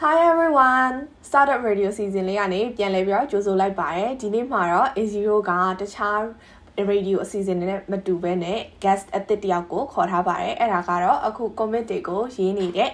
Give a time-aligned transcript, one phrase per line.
[0.00, 5.16] Hi everyone Startup Radio Season လေးကနေပြန်လည်ပြီးတော့ကြိုဆိုလိုက်ပါတယ်ဒီနေ့မှာတော့ A0
[5.48, 6.20] ကတခြား
[6.90, 12.90] radio အစီအစဉ်တွေနဲ့မတူဘဲနဲ့ guest အသစ်တယောက်ကိုခေါ်ထားပါတယ်အဲ့ဒါကတော့အခု commit တွေကိုရေးနေတဲ့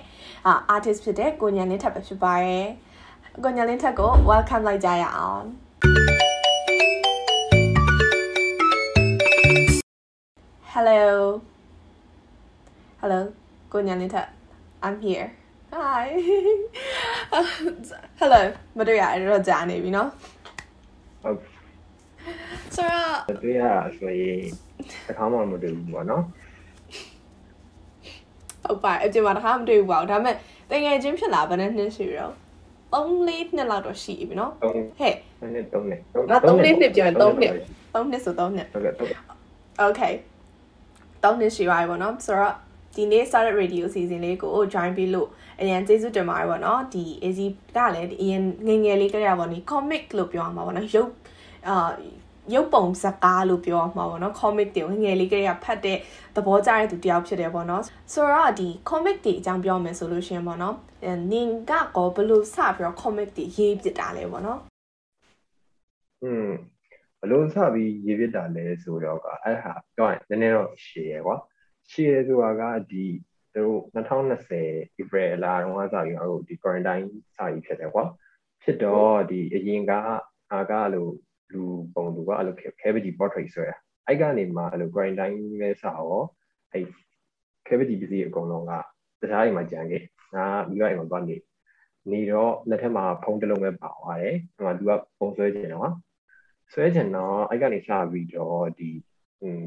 [0.75, 2.67] artist ဖြစ်တဲ့ကိုညာလင်းထပ်ပဲဖြစ်ပါတယ်
[3.45, 5.45] ကိုညာလင်းထပ်ကို welcome လိုက်ကြရအောင်
[10.73, 11.01] Hello
[13.01, 13.21] Hello
[13.73, 14.27] ကိုညာလင်းထပ်
[14.87, 15.29] I'm here
[15.79, 16.07] Hi
[18.21, 18.41] Hello
[18.77, 20.09] မတွေ့ရတော့ကြာနေပြီနော်
[21.23, 21.39] ဟုတ်
[22.75, 23.63] ဆိုတော့တွေ့ရ
[23.99, 24.41] ဆိုရင်
[25.07, 26.23] တစ်ခါမှမတွေ့ဘူးပေါ့နော်
[28.63, 30.35] ဟုတ်ပါအပြင်မှာတစ်ခါမတွေ့ဘူးပေါ့ဒါပေမဲ့
[30.71, 32.31] တကယ်ချင်းဖြစ်လာဘယ်နဲ့နှစ်ရှိရော
[32.95, 35.15] 3လေးနှစ်လောက်တော့ရှိပြီနော်ဟဲ့
[35.55, 37.53] နှစ်3နှစ်3နှစ်နှစ်ပြော3နှစ်
[37.95, 38.95] 3နှစ်ဆို3နှစ်ဟုတ်ကဲ့
[39.87, 40.15] Okay
[41.23, 42.55] 3နှစ်ရှိပါပြီပေါ့နော်ဆိုတော့
[42.99, 45.29] ဒီနေ့ started radio season လေးကို join ပြီးလို့
[45.61, 47.41] အရင်ကျေးဇူးတင်ပါတယ်ပေါ့နော်ဒီ AZ
[47.77, 51.11] ကလည်းအရင်ငငယ်လေးကတည်းကပေါ့နိ comic လို့ပြောမှာပေါ့နော်ရုပ်
[51.69, 51.91] အာ
[52.55, 55.99] ရုပ်ပုံဇာတ်ကားလို့ပြောမှာပေါ့နော် comic တွေငငယ်လေးကတည်းကဖတ်တဲ့
[56.37, 57.83] သဘောကျတဲ့သူတယောက်ဖြစ်တယ်ပေါ့နော်
[58.13, 60.77] ဆိုတော့ဒီ comic တွေအကြောင်းပြောမယ်ဆိုလို့ရှိရင်ပေါ့နော်
[61.33, 64.61] နင်ကကောဘလို့စပြီးတော့ comic တွေရေးပြတာလဲပေါ့နော်
[66.23, 66.49] อืม
[67.21, 71.37] ဘလို့စပြီးရေးပြတာလဲဆိုတော့ကအဲ့ဟာပြောရင်နည်းနည်းတော့ရှည်ရယ်ကွာ
[71.91, 73.07] ရှည်ရဆိုတာကဒီ
[73.57, 78.05] တို့2020 April လာတော့စပြီးတော့ဒီ quarantine စပြီးဖြစ်တယ်ကွာ
[78.63, 79.93] ဖြစ်တော့ဒီအရင်က
[80.53, 81.13] အာကလို့
[81.53, 81.63] လူ
[81.95, 86.13] ပုံလူကအဲ့လို cavity portrait ဆွဲတာအဲ့ကနေမှအဲ့လို quarantine ပဲစရော
[86.73, 86.85] အဲ့
[87.67, 88.73] cavity ပစ္စည်းအကုန်လုံးက
[89.21, 90.03] တခြားအိမ်မှာကြံခဲ့
[90.35, 91.37] ငါမိဘအိမ်မှာသွားနေ
[92.11, 95.93] နေတော့လက်ထက်မှာဖုန်းတစ်လုံးပဲပါသွားတယ်ဟိုမှာသူကပုံဆွဲခြင်းတော့
[96.73, 98.91] ဆွဲခြင်းတော့အဲ့ကနေစပြီးတော့ဒီ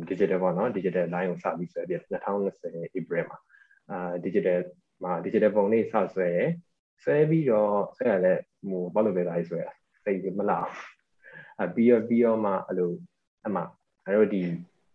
[0.09, 1.95] digital ပေါ့နော် digital line ကိုစပြီးဆွဲပြ
[2.35, 3.39] 2020 April မှာ
[3.91, 4.59] အာ digital
[5.03, 6.49] မှာ digital ပုံလေးစဆွဲရယ်
[7.03, 8.33] ဆွဲပြီးတော့ဆွဲရလဲ
[8.69, 9.65] ဟိုဘာလို့ပဲလိုက်ဆွဲရ
[10.03, 10.67] စိတ်မလား
[11.63, 12.91] အပြီးတော့ပြီးတော့မှအဲ့လို
[13.45, 13.57] အမ
[14.05, 14.43] အဲ့တော့ဒီ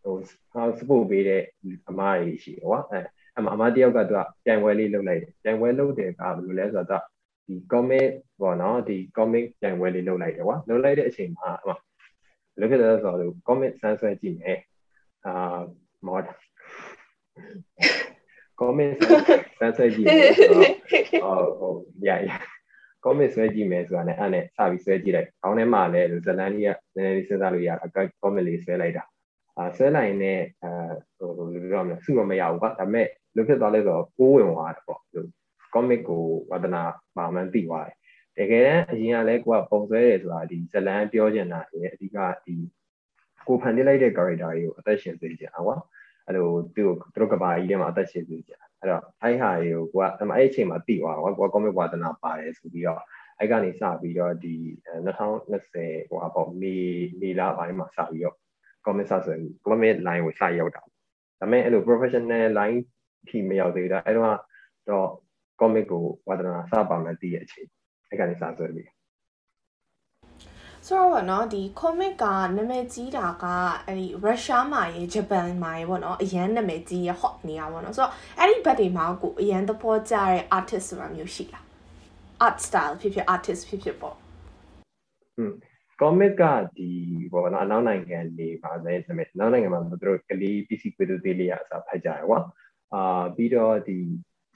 [0.02, 0.16] ဟို
[0.52, 1.42] ဟော support ပေးတဲ့
[1.88, 3.00] အမတွေရှိတယ်ကွာအဲ
[3.36, 7.02] အမအမတယောက်ကသူကပြိုင်ပွဲလေးလုပ်လိုက်တယ်ပြိုင်ပွဲလုပ်တယ်ကဘယ်လိုလဲဆိုတော့
[7.46, 8.08] ဒီ comic
[8.40, 11.70] ပေါ့နော်ဒီ comic ပြိုင်ပွဲလေးလုပ်လိုက်တယ်ကွာလုပ်လိုက်တဲ့အချိန်မှာအမ
[12.58, 14.60] ဘယ်လိုဖြစ်လဲဆိုတော့ comic ဆန်းဆွဲကြည့်မယ်
[15.26, 15.58] အာ
[16.06, 16.22] မော်
[18.60, 18.92] comment
[19.58, 20.62] ဆန်းဆွဲကြည့်မယ်ဆိုတော့
[21.20, 21.78] ဟိုဟုတ်
[22.08, 22.28] ရရ
[23.04, 27.86] comment ဆွဲကြည့်မယ်ဆိုတာနဲ့အဲ့နဲ့စပြီးဆွဲကြည့်လိုက်ခေါင်းထဲမှာလည်းဇလန်ကြီးကနည်းနည်းလေးစဉ်းစားလို့ရတာ
[28.22, 29.04] comment လေးဆွဲလိုက်တာ
[29.58, 33.06] အာဆွဲလိုက်ရင်လည်းအဲဟိုဘယ်လိုပြောမလဲစုမမရဘူးကွာဒါပေမဲ့
[33.36, 35.00] လို့ဖြစ်သွားလဲဆိုတော့ကိုးဝင်သွားတယ်ပေါ့
[35.74, 36.82] comic ကိုဝဒနာ
[37.16, 37.95] ပါမှန်းသိသွားတယ်
[38.38, 42.56] တကယ်တမ်းအရင်ကလည်းကိုကပုံဆွဲတယ်ဆိုတာဒီဇလန်ပြောချင်တာလေအဓိကဒီ
[43.46, 45.76] ကိုဖန်တီးလိုက်တဲ့ character တွေကိုအသက်ရှင်စေချင်တာကွာ
[46.26, 53.00] အဲ့လိုသူ့ကိုသူတို့ကဘာကြီးထဲမှာအသက်ရှင်စေချင်တာအဲ့တော့အဲ့ဟာတွေကိုကိုကအဲ့အချိန်မှာသိသွားတော့ကိုက comic ဝါသနာပါတယ်ဆိုပြီးတော့
[53.38, 54.54] အဲ့ကနေစပြီးတော့ဒီ
[55.04, 56.76] 2020ဟိုဟာပေါ့မေ
[57.20, 58.36] မေလပိုင်းမှာစပြီးတော့
[58.86, 60.84] comic ဆိုရင် comic line ကိုစရောက်တာဒါ
[61.40, 62.78] ပေမဲ့အဲ့လို professional line
[63.28, 64.38] ထိမရောက်သေးတာအဲ့တော့
[64.88, 65.08] တော့
[65.60, 67.68] comic ကိုဝါသနာစပါမယ်တည်ရဲ့အချိန်
[68.08, 68.88] အဲ့ကနေစဆွဲပြီး
[70.86, 72.24] ဆိုတော့ဗောနော်ဒီ comic က
[72.56, 73.44] နာမည်ကြီးတာက
[73.86, 81.64] အဲ့ဒီရုရှားမှာရေဂျပန်မှာရေဗောနော်အရန်နာမည်ကြီးရ hot နေရဗောနော်ဆိုတော့အဲ့ဒီဘက်တွေမှာကိုအရန်သဘောကျတဲ့ artist ဆိုတာမျိုးရှိလား
[82.46, 84.16] art style ဖြစ်ဖြစ် artist ဖြစ်ဖြစ်ပေါ့
[85.36, 85.52] อืม
[86.00, 86.42] comic က
[86.76, 86.90] ဒီ
[87.32, 92.40] ဘောနော်အနောက်နိုင်ငံနေပါလေနာမည်အနောက်နိုင်ငံမှာသူတို့ကလေး PC ကွေးသူသေးလေးအစားဖတ်ကြရကွာ
[92.94, 93.98] အာပြီးတော့ဒီ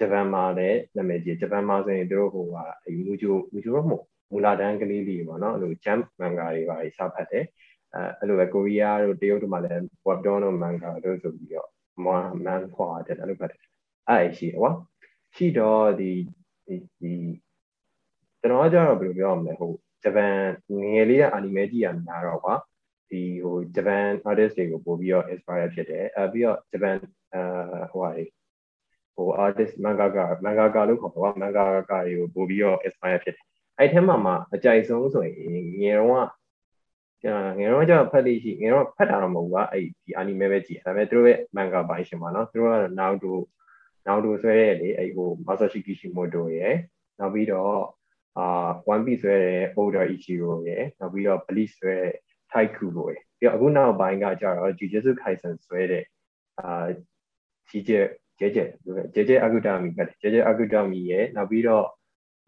[0.01, 7.45] ဂျပန်မှာလည်းနာမည်ကြီးဂျပန်မှာဆိုရင်သူတို့ဟိုဟာအဲမူဂျိုမူဂျိုတော့မဟုတ်မူလာတန်းကလေးလေးပေါ့နော်အဲ့လို jump manga တွေပါစဖတ်တယ်
[7.95, 11.71] အဲအဲ့လိုပဲကိုရီးယားတို့တရုတ်တို့မှာလည်း webtoon တို့ manga တို့ဆိုပြီးတော့
[12.05, 13.61] man ခွာတယ်အဲ့လိုဖတ်တယ်
[14.09, 14.73] အဲ့ရှိတယ်ကွာ
[15.35, 16.13] ရှိတော့ဒီ
[16.67, 17.13] ဒီဒီ
[18.41, 19.73] ကျွန်တော်ကကြတော့ဘယ်လိုပြောရမလဲဟို
[20.03, 20.37] ဂျပန်
[20.79, 22.55] ငယ်လေးကအနီမဲကြည့်ရမှာတော့ကွာ
[23.11, 26.97] ဒီဟိုဂျပန် artist တွေကိုပို့ပြီးတော့ inspire ဖြစ်တယ်အဲပြီးတော့ဂျပန်
[27.35, 27.43] အဲ
[27.93, 28.11] ဟိုဟာ
[29.15, 31.65] ဟို artist mangaka mangaka လို့ခေါ်တော့ mangaka
[32.07, 33.47] တွေကိုပို့ပြီးတော့ inspire ဖြစ်တယ်
[33.79, 35.37] အဲ့ထဲမှာမှအကြိုက်ဆုံးဆိုရင်
[35.81, 36.29] ငယ်တော့
[37.25, 37.27] က
[37.59, 43.35] ငယ်တော့ကျဖတ်လိရှိငယ်တော့ဖတ်တာတော့မဟုတ်ဘူးကအဲ့ဒီ anime ပဲကြည့်ဒါပေမဲ့သူတို့ရဲ့ manga ပိုင်းရှင်ပါနော်သူတို့ကတော့ Naruto
[44.07, 46.75] Naruto ဆွဲရဲလေအဲ့ဟို Masashi Kishimoto ရဲ့
[47.19, 47.77] နောက်ပြီးတော့
[48.39, 52.15] အာ One Piece ဆွဲတဲ့ Oda Ichiro ရဲ့နောက်ပြီးတော့ Bleach ဆွဲတဲ့
[52.53, 56.05] Taikubo ရဲ့ပြီးတော့အခုနောက်ပိုင်းကကျတော့ Jujutsu Kaisen ဆွဲတဲ့
[56.61, 56.87] အာ
[57.69, 58.07] ကြီးကျယ်
[58.41, 58.65] ကျဲကျဲ
[59.15, 61.87] ကျဲကျဲအဂုတမီကကျဲကျဲအဂုတမီရဲ့နောက်ပြီးတော့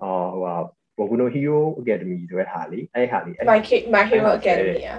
[0.02, 0.54] အာဟိုဟာ
[0.96, 3.58] ဘောကူနိုဟီရိုအကယ်ဒမီဆိုတဲ့ဟာလေးအဲ့ဟာလေး My
[3.94, 4.98] My Hero Academy อ่ะ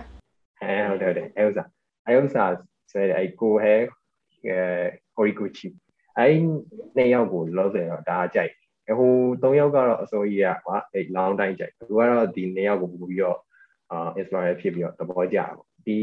[0.61, 1.67] အဲဟုတ်တယ်ဟုတ်တယ်အဲဥစား
[2.07, 2.53] အဲဥစား
[2.91, 3.75] ဆိုတဲ့အဲကိုဟဲ
[4.45, 4.57] အဲ
[5.15, 5.67] ဟိုရီကိုချီ
[6.17, 6.33] အဲ့
[6.95, 8.51] နှစ်ယောက်ကိုလောဆယ်တော့ဒါအကြိုက်
[8.99, 9.11] ဟို
[9.41, 13.39] ၃ယောက်ကတော့အစိုးရကကွာအဲ့ long time ကြိုက်သူကတော့ဒီ၂ယောက်ကိုပို့ပြီးတော့
[13.91, 15.99] အာ inspire ဖြစ်ပြီးတော့သဘောကျတာပေါ့ဒီ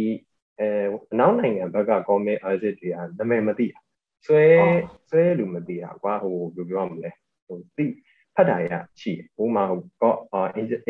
[0.58, 0.68] အဲ
[1.12, 3.78] အနောက်နိုင်ငံဘက်က comic artist တွေကနာမည်မသိတာ
[4.26, 4.44] ဆွဲ
[5.10, 7.10] ဆွဲလူမသိတာကွာဟိုဘယ်လိုပြောမလဲ
[7.46, 7.86] ဟိုသိ
[8.34, 8.70] ဖတ်တာရ
[9.00, 10.14] ရှိတယ်ဟိုမှာဟိုကော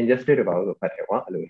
[0.01, 1.47] injustice တွေပါလို့ဖတ်တယ်ကွာအဲ့လို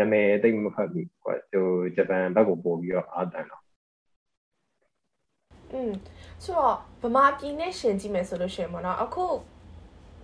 [0.00, 1.66] နာမည်သိမဖတ်ဘူးကွာဟို
[1.96, 3.62] ဂျပန်ဘက်ကိုပို့ပြီးတော့အားတန်တော့
[5.72, 5.92] อืม
[6.44, 9.26] ဆိုတော့ဗမာပြည်နဲ့ရှင်ကြည့်မယ်ဆိုလို့ရှိရင်ပေါ့နော်အခု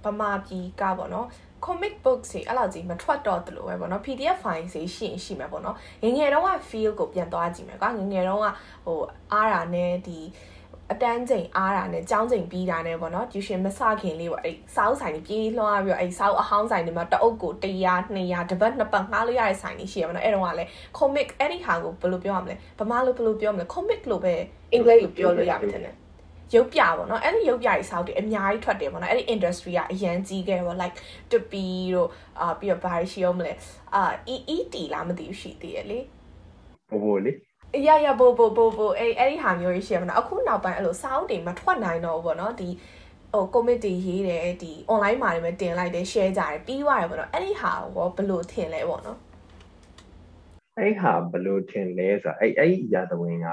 [0.05, 1.27] ဗမာပြည်ကပေါ့နော်
[1.65, 8.47] comic book စီအဲ့လောက်ကြီးမထွက်တော့တလို့ပဲပေါ့နော် PDF file စီရှိရင်ရှိမှာပေါ့နော်ငငယ်တော့က feel ကိုပြန်သွားကြည့်မယ်ကွာငငယ်တော့က
[8.85, 8.99] ဟို
[9.33, 10.19] အားတာနဲ့ဒီ
[10.93, 24.35] အတန်းချိန်အားတာနဲ့ကြောင်းချိန်ပြီးတာနဲ့ပေါ့နော် tuition မစခင်လေးပေါ့အဲ့စောက်ဆိုင်ကြီးပြေးလွှားပြီးတော့အဲ့စောက်အဟောင်းဆိုင်တွေမှာတအုပ်ကို100 200တပတ်နှစ်ပတ်ငှားလို့ရတဲ့ဆိုင်တွေရှိရပါတော့အဲ့တော့ကလည်း comic အဲ့ဒီဟာကိုဘယ်လိုပြောရမလဲဗမာလိုဘယ်လိုပြောမလဲ comic လို့ပဲ
[24.73, 25.95] အင်္ဂလိပ်လိုပြောလို့ရမှာတဲ့
[26.55, 30.97] ရုပ်ပြပေါ့နော်အဲ့ဒီရုပ်ပြတွေစောက်တွေအများကြီးထွက်တယ်ပေါ့နော်အဲ့ဒီ industry ကအရန်ကြီးခဲ့ပေါ့ like
[31.33, 31.65] တပီ
[31.95, 32.09] တို့
[32.41, 33.53] အာပြီးတော့ဘာရှိအောင်မလဲ
[33.95, 34.03] အာ
[34.35, 35.99] EET လားမသိဘူးရှိသေးရဲ့လေ
[36.91, 37.33] ဘို့ဘို့လေ
[37.77, 42.69] ရရဘိုဘိုဘိုဘိုအဲ့အဲ့ဒီဟာမျိုးကြီးရှိရမလားအခုနောက်ပိုင်းအဲ့လိုစာအုပ်တွေမထွက်နိုင်တော့ဘူးပေါ့နော်ဒီ
[43.33, 49.19] ဟို committee ရေးတယ်ဒီ online မှာတွေပဲတင်လိုက်တယ် share ကြတယ်ပြီးသွားတယ်ပေါ့နော်အဲ့ဒီဟာကိုဘယ်လိုထင်လဲပေါ့နော်
[50.79, 53.47] အဲ့ဟာဘယ်လိုထင်လဲဆိုတော့အဲ့အဲ့ရာသဝင်က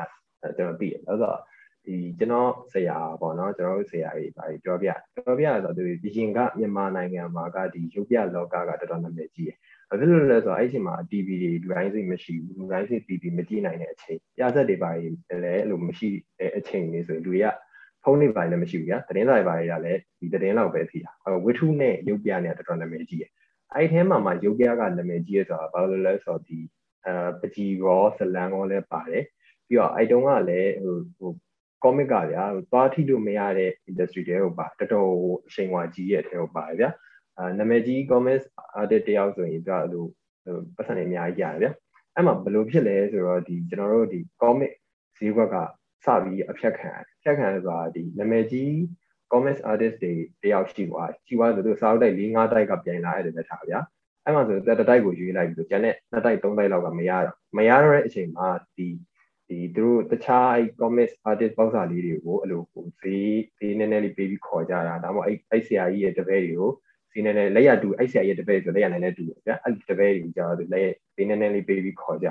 [0.57, 1.39] ကျွန်တော်သိတယ်ဆိုတော့
[1.85, 9.57] ဒီကျွန်တော်ဆရာပေါ့နော်ကျွန်တော်တို့ဆရာကြီးပါပြောပြပြောပြဆိုတော့ဒီဒီရှင်ကမြန်မာနိုင်ငံမှာကဒီရုပ်ပြလောကကတော်တော်နာမည်ကြီးတယ်
[9.89, 16.09] ဘာဖြစ်လို့လဲဆိုတော့အဲ့ဒီအချိန်မှာ TV တွေလူတိုင်းစိတ်မရှိဘူးလူတိုင်းစိတ် TV မကြည့်နိုင်တဲ့အချိန်ပြဆက်တွေပါလည်းအဲ့လိုမရှိ
[16.39, 17.47] တဲ့အချိန်လေးဆိုရင်လူတွေက
[18.03, 21.11] ဖုန်းတွေပါလည်းမရှိဘူးဗျာသတင်းစာတွေပါတွေကလည်းဒီသတင်းလောက်ပဲသိတာ
[21.45, 23.31] ဝိထုနဲ့ရုပ်ပြနဲ့တော်တော်နာမည်ကြီးတယ်
[23.73, 26.59] အဲ့ဒီထဲမှာမှရုပ်ပြကနာမည်ကြီးရဆိုတာဘာလို့လဲဆိုတော့ဒီ
[27.05, 29.23] အဲပကြီးရောဇလန်ရောလည်းပါတယ်
[29.67, 31.31] ပြီးတော့အဲ့တုန်းကလည်းဟိုဟို
[31.83, 35.09] comic ကဗျာသွားထိလို့မရတဲ့ industry တွေကိုပါတော်တော်
[35.47, 36.89] အချိန်ဝါကြီးရဲ့ထဲကိုပါတယ်ဗျာ
[37.39, 38.45] အာနာမည်ကြီး comics
[38.79, 40.05] artist တယောက်ဆိုရင်သူကအဲ့လို
[40.75, 41.67] ပတ်စံတွေအများကြီးရတယ်ဗျ
[42.15, 44.71] အဲ့မှာဘယ်လိုဖြစ်လဲဆိုတော့ဒီကျွန်တော်တို့ဒီ comic
[45.17, 45.55] ဈေးကွက်က
[46.05, 48.71] စပြီးအဖြတ်ခံအဖြတ်ခံဆိုတာဒီနာမည်ကြီး
[49.31, 53.79] comics artist တွေတယောက်ရှိသွားရှိသွားဆိုသူစာအုပ်တိုက်၄၅တိုက်ကပြန်လာရတယ်ပဲထားဗျာ
[54.23, 58.47] အဲ့မှာဆိုတက်တိုက်ကိုရွေးလိုက်ပြီးကျန်တဲ့နှစ်တိုက်သုံးတိုက်လောက်ကမရတော့မရတော့တဲ့အချိန်မှာ
[58.77, 58.87] ဒီ
[59.49, 66.71] ဒီသူတို့တခြားအဲ့ comics artist ပေါက်စာလေးတွေကိုအဲ့လိုဟိုဈေးဈေးနည်းနည်းလေးပေးပြီးခေါ်ကြတာဒါမှမဟုတ်အဲ့အဲ့ဆရာကြီးရဲ့တပည့်တွေကို
[67.15, 72.27] ဈေးနည်းနည်းလက်ရတူအဲ့ဆရာရဲ့တပည့်ဆိုလက်ရနည်းနည်းတူတယ်ဗျာအဲ့တပည့်တွေကြာတော့လက်ဈေးနည်းနည်းလေးပေးပြီးခေါ်ကြ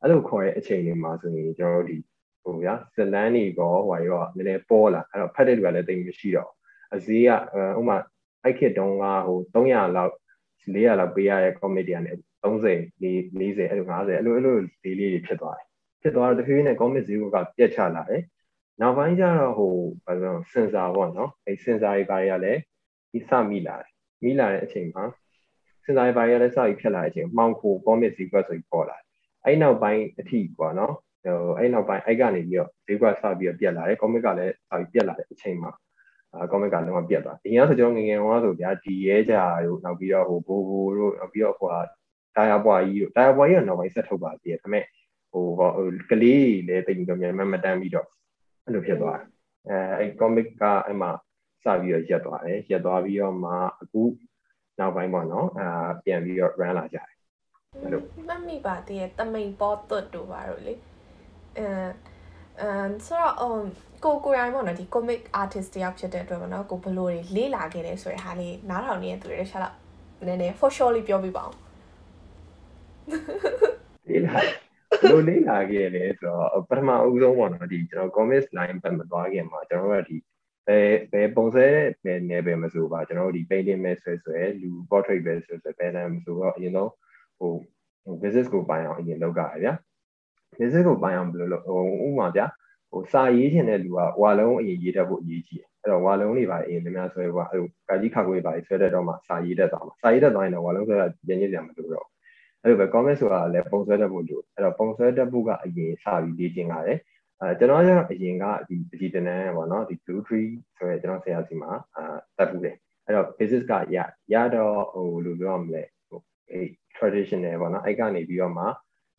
[0.00, 1.96] အဲ့လိုခေါ်တဲ့အချိန်လေးမှာဆိုရင်ကျွန်တော်တို့ဒီ
[2.42, 6.50] ဟိုဗျာဇလန်းတွေကောဟိုရောနည်းနည်းပေါ်လာအဲ့တော့ဖတ်တဲ့လူကလည်းတိတ်မရှိတော့
[6.94, 7.30] အဈေးက
[7.78, 7.96] ဥမာ
[8.44, 10.12] အဲ့ခေတ်တုန်းကဟို300လောက်
[10.62, 12.12] 400လောက်ပေးရတဲ့ comedy ကနေ
[12.44, 15.66] 30 40အဲ့လို50အဲ့လိုအဲ့လိုဈေးလေးတွေဖြစ်သွားတယ်
[16.02, 18.22] ဖြစ်သွားတော့တဖြည်းဖြည်းနဲ့ comic ဈေးကပြတ်ချလာတယ်
[18.80, 19.74] နောက်ပိုင်းကျတော့ဟို
[20.06, 22.60] ဘာလို့စင်ဆာပေါ့နော်အဲစင်ဆာတွေဘာတွေကလည်း
[23.12, 23.90] ဒီစမိလာတယ်
[24.22, 25.04] မိလာတဲ့အချိန်မှာ
[25.84, 29.06] စင်ဆာတွေဘာတွေကလည်းစပြီးဖြစ်လာတဲ့အချိန်မှောင်ခို comic ဈေးကွက်ဆိုပြီးပေါ်လာတယ်
[29.44, 30.94] အဲ့နောက်ပိုင်းအထိပေါ့နော်
[31.24, 35.72] ဟိုအဲ့နောက်ပိုင်းအဲ့ကနေပြီးတော့ဈေးကွက်စပြီးတော့ပြတ်လာတယ် comic ကလည်းစပြီးပြတ်လာတဲ့အချိန်မှာ
[36.34, 39.34] အာ comic ကလုံးဝပြတ်သွားဒီရဆိုကျွန်တော်ငငယ်ဟောဆိုဗျာဒီရဲကြ
[39.64, 41.80] တို့နောက်ပြီးတော့ဟိုဘိုးဘိုးတို့နောက်ပြီးတော့ဟိုဟာ
[42.36, 44.84] တာယာပွားကြီးတို့တာယာပွားကြီးကနောက်ပိုင်းဆက်ထုတ်ပါသေးတယ်ဒါပေမဲ့
[45.32, 45.70] ဟိုဟို
[46.10, 48.06] ကလေးလည်းတိတ်ပြီးတော့မြန်မတန်းပြီးတော့
[48.64, 49.26] အဲ့လိုဖြစ်သွားတယ်
[49.68, 51.10] အဲအဲ့ comic ကအဲ့မှာ
[51.62, 54.02] စပြီးတော့ရက်သွားတယ်ရက်သွားပြီးတော့မှအခု
[54.78, 57.06] နောက်ပိုင်းပေါ့နော်အာပြန်ပြီးတော့ run လာကြတယ်
[57.82, 60.74] အဲ့လိုမှတ်မိပါသေးတယ်တမိန်ပေါ်တွတ်တို့ပါတော့လေ
[61.58, 61.66] အဲ
[62.60, 62.70] အဲ
[63.06, 63.64] ဆိုတော့ um
[64.04, 69.74] ကိုကိုရိုင်းပေါ့နော်ဒီ comic artist တယောက်ဖြစ်တဲ့အတွက်ပေါ့နော်ကိုဘလို့တွေလေးလာခဲ့တယ်ဆိုတဲ့ဟာလေးနားထောင်နေတဲ့သူတွေရှာတော့
[70.26, 71.56] နည်းနည်း for sure လေးပြောပြပါအောင်
[74.08, 74.36] လေးလာ
[75.10, 80.16] လို့လေးလာခဲ့လဲဆိုတော့ပထမအဦးဆုံးပေါ့နော်ဒီကျွန်တော် comics line ဘက်မသွားခင်မှာကျွန်တော်တို့ကဒီ
[80.68, 81.66] ဘယ်ဘယ်ပုံစံ
[82.04, 86.90] နဲ့နယ်ပယ်မဆိုပါကျွန်တော်တို့ဒီ painting ပဲဆွဲဆွဲလူ portrait ပဲဆွဲဆွဲဘယ်တမ်းမဆိုတော့အရင်ဆုံး
[87.38, 87.52] ဟို
[88.20, 89.72] business ကိုပိုင်အောင်အရင်လုပ်ကြရဗျာ
[90.58, 92.46] business ကိုပိုင်အောင်ဘယ်လိုလုပ်ဟိုဥပမာဗျာ
[92.90, 102.06] ဟိုစာရေးချင်တဲ့လူကဝါလုံးအရင်ရေးတတ်ဖို့အရေးကြီးတယ်အဲ့တော့ဝါလုံးတွေပါအရင်များများဆွဲပါဟိုကာကြီးခါခွေးပါဆွဲတတ်တော့မှစာရေးတတ်သွားမှာစာရေးတတ်သွားရင်တော့ဝါလုံးဆွဲတာရင်းရင်းစရာမလိုတော့
[102.62, 106.98] အဲ့လိုပဲ comment ဆိုတာလည်းပုံဆွဲတတ်ဖို့လိုအဲ့တော့ပုံဆွဲတတ်ဖို့ကအရင်စပြီးလေ့ကျင့်ရတယ်
[107.40, 112.04] အဲကျွန်တော်ကအရင်ကဒီပကြီးတနန်းပေါ့နော်ဒီ blue tree ဆိုရယ်ကျွန်တော်ဆရာစီမှာအာ
[112.36, 113.98] တက်ဘူးတယ်အဲ့တော့ basis ကရ
[114.32, 116.60] ရတော့ဟိုလိုပြောရမလဲဟိုအဲ
[116.96, 118.64] traditional ပေါ့နော်အဲ့ကနေပြီးတော့မှ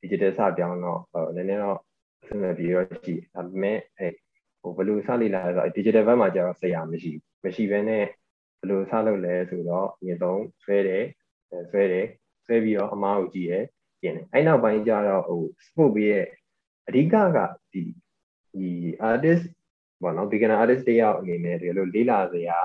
[0.02, 1.78] digital စပြောင်းတော့ဟိုနည်းနည်းတော့
[2.22, 4.08] အဆင်ပြေတော့ရှိဒါပေမဲ့အဲ
[4.62, 7.12] ဟိုဘယ်လိုစလိလာလဲဆိုတော့ digital ဘက်မှာကျတော့ဆရာမရှိ
[7.44, 8.04] မရှိဘဲနဲ့
[8.60, 11.06] ဘယ်လိုစလုပ်လဲဆိုတော့အရင်ဆုံးဆွဲတယ်
[11.72, 12.06] ဆွဲတယ်
[12.46, 13.54] ဆွဲပြီးတော့အမားကိုကြည့်ရ
[14.02, 16.26] ပြင်တယ်အဲ့နောက်ပိုင်းကျတော့ဟို sport ရဲ့
[16.88, 17.38] အဓိကက
[17.74, 17.84] ဒီ
[18.54, 18.70] ဒီ
[19.12, 19.46] artist
[20.02, 22.58] ပေါ့နော် beginner artist တယောက်အနေနဲ့ဒီလိုလေးလာစရာ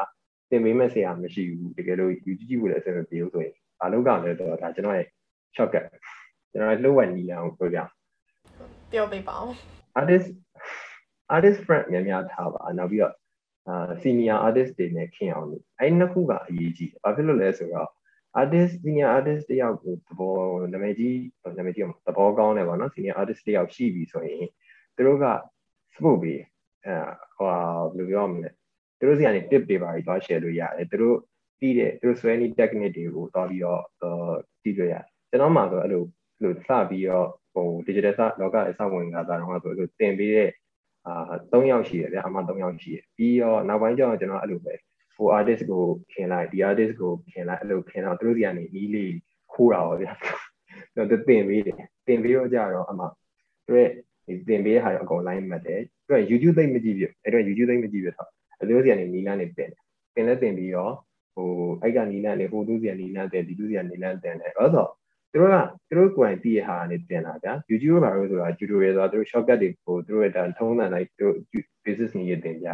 [0.50, 5.06] သင်ပေးမဲ့ဆရာမရှိဘူးတကယ်လို့ YouTube ကြည့်ဖို့လည်းအဆင်မပြေဘူးဆိုရင်ဘာလုပ်ကြလဲဆိုတော့ဒါကျွန်တော်ရဲ့
[5.56, 5.84] shortcut
[6.50, 7.78] ကျွန်တော်လှုပ်ဝက်နီးလာအောင်ပြောပြ
[8.92, 9.50] ပြောပြပါဦး
[10.00, 10.28] artist
[11.34, 13.14] artist friend များများထားပါနောက်ပြီးတော့
[13.68, 17.90] အာ senior artist တွေနဲ့ခင်အောင်လို့အဲ့နှစ်ခုကအရေးကြီးတယ်ဘာဖြစ်လို့လဲဆိုတော့
[18.40, 20.36] artist senior artist တယောက်ကိုသဘော
[20.72, 21.18] နာမည်ကြီး
[21.56, 24.46] နာမည်ကြီးသဘောကောင်းတယ်ပေါ့နော် senior artist တယောက်ရှိပြီဆိုရင်
[24.96, 25.26] သူတို့က
[25.94, 26.40] support ပေး
[26.84, 26.96] အဲ
[27.36, 28.50] ဟိုဘယ်လိုပြောမလဲ
[28.98, 31.16] သူတို့စီကနေ tip တွေပါပြီးသွား share လို့ရတယ်သူတို့
[31.58, 33.82] ပြီးတဲ့သူတို့ sway technique တွေကိုသွားပြီးတော့
[34.62, 36.02] ကြည့်လို့ရတယ်ကျွန်တော်မှဆိုအဲ့လို
[36.36, 40.50] အဲ့လိုစပြီးတော့ဟို digital လောကရဲ့စဝင်ကစားတော့ဆိုအဲ့လိုသင်ပေးတဲ့
[41.06, 44.74] အာ3ယောက်ရှိတယ်ဗျအမှ3ယောက်ရှိတယ်ပြီးတော့နောက်ပိုင်းကျတော့ကျွန်တော်အဲ့လိုပဲ
[45.16, 45.82] ဟို artist ကို
[46.12, 49.14] ခင်လိုက်ဒီ artist ကိုခင်လိုက်အဲ့လိုခင်တော့သူတို့စီကနေနီးလေး
[49.52, 50.12] ခိုးတာပါဗျာ
[51.10, 53.04] သူသင်ပေးတယ်သင်ပေးတော့ကြတော့အမှ
[53.66, 53.90] သူရဲ့
[54.26, 58.28] ဒီသင်ပေးတဲ့ဟာရောအကုန် line မှတ်တယ်သူက YouTube သိမ့်မကြည့်ပြအဲ့တော့ YouTube သိမ့်မကြည့်ပြတော့
[58.58, 59.70] သူတို့စီကနေနီးလန်းနေတင်တယ်
[60.14, 60.92] တင်လဲတင်ပြီးတော့
[61.34, 61.48] ဟို
[61.82, 64.90] အဲ့ကနီးလန်းနေဟိုသူစီကနေနီးလန်းတယ်ဒီသူစီကနေနီးလန်းတင်တယ်အဲ့တော့
[65.32, 65.56] သူတို့က
[65.88, 71.34] သူတို့ကိုယ်တိုင်တည်ရဟာနေတင်လာဗျာ YouTube ဘာလို့ဆိုတာ tutorial ဆိုတာသူတို့ shortcut တွေကိုသူတို့ရဲ့ဒါထုံးစံတိုင်းသူတို့
[71.84, 72.68] business နည်းရတင်ကြ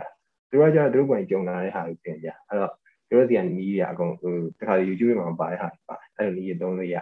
[0.51, 2.73] သူတို့ကကျတော့သူတို့ကိုယ်တိုင်ကြုံလာတဲ့ဟာတွေတင်ကြအဲ့တော့
[3.09, 6.97] သူတို့စီကနီးရအကုန်ဟိုတခါ YouTube မှာပါတဲ့ဟာပါအဲ့လိုနည်းရသုံးလို့ရ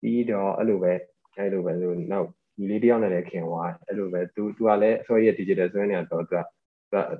[0.00, 0.92] ပြီးတော့အဲ့လိုပဲ
[1.36, 6.42] အဲ့လိုပဲလို့နောက် ဒီလေးတယောက်နဲ့လည်းခင်သွားအဲ့လိုပဲသူသူကလည်းအစောရဲ့ digital ဆွဲနေတာတော့သူက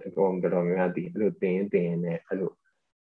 [0.01, 2.51] သူကတော်တော်များများတည်အဲ့လိုတင်တင်နေအဲ့လို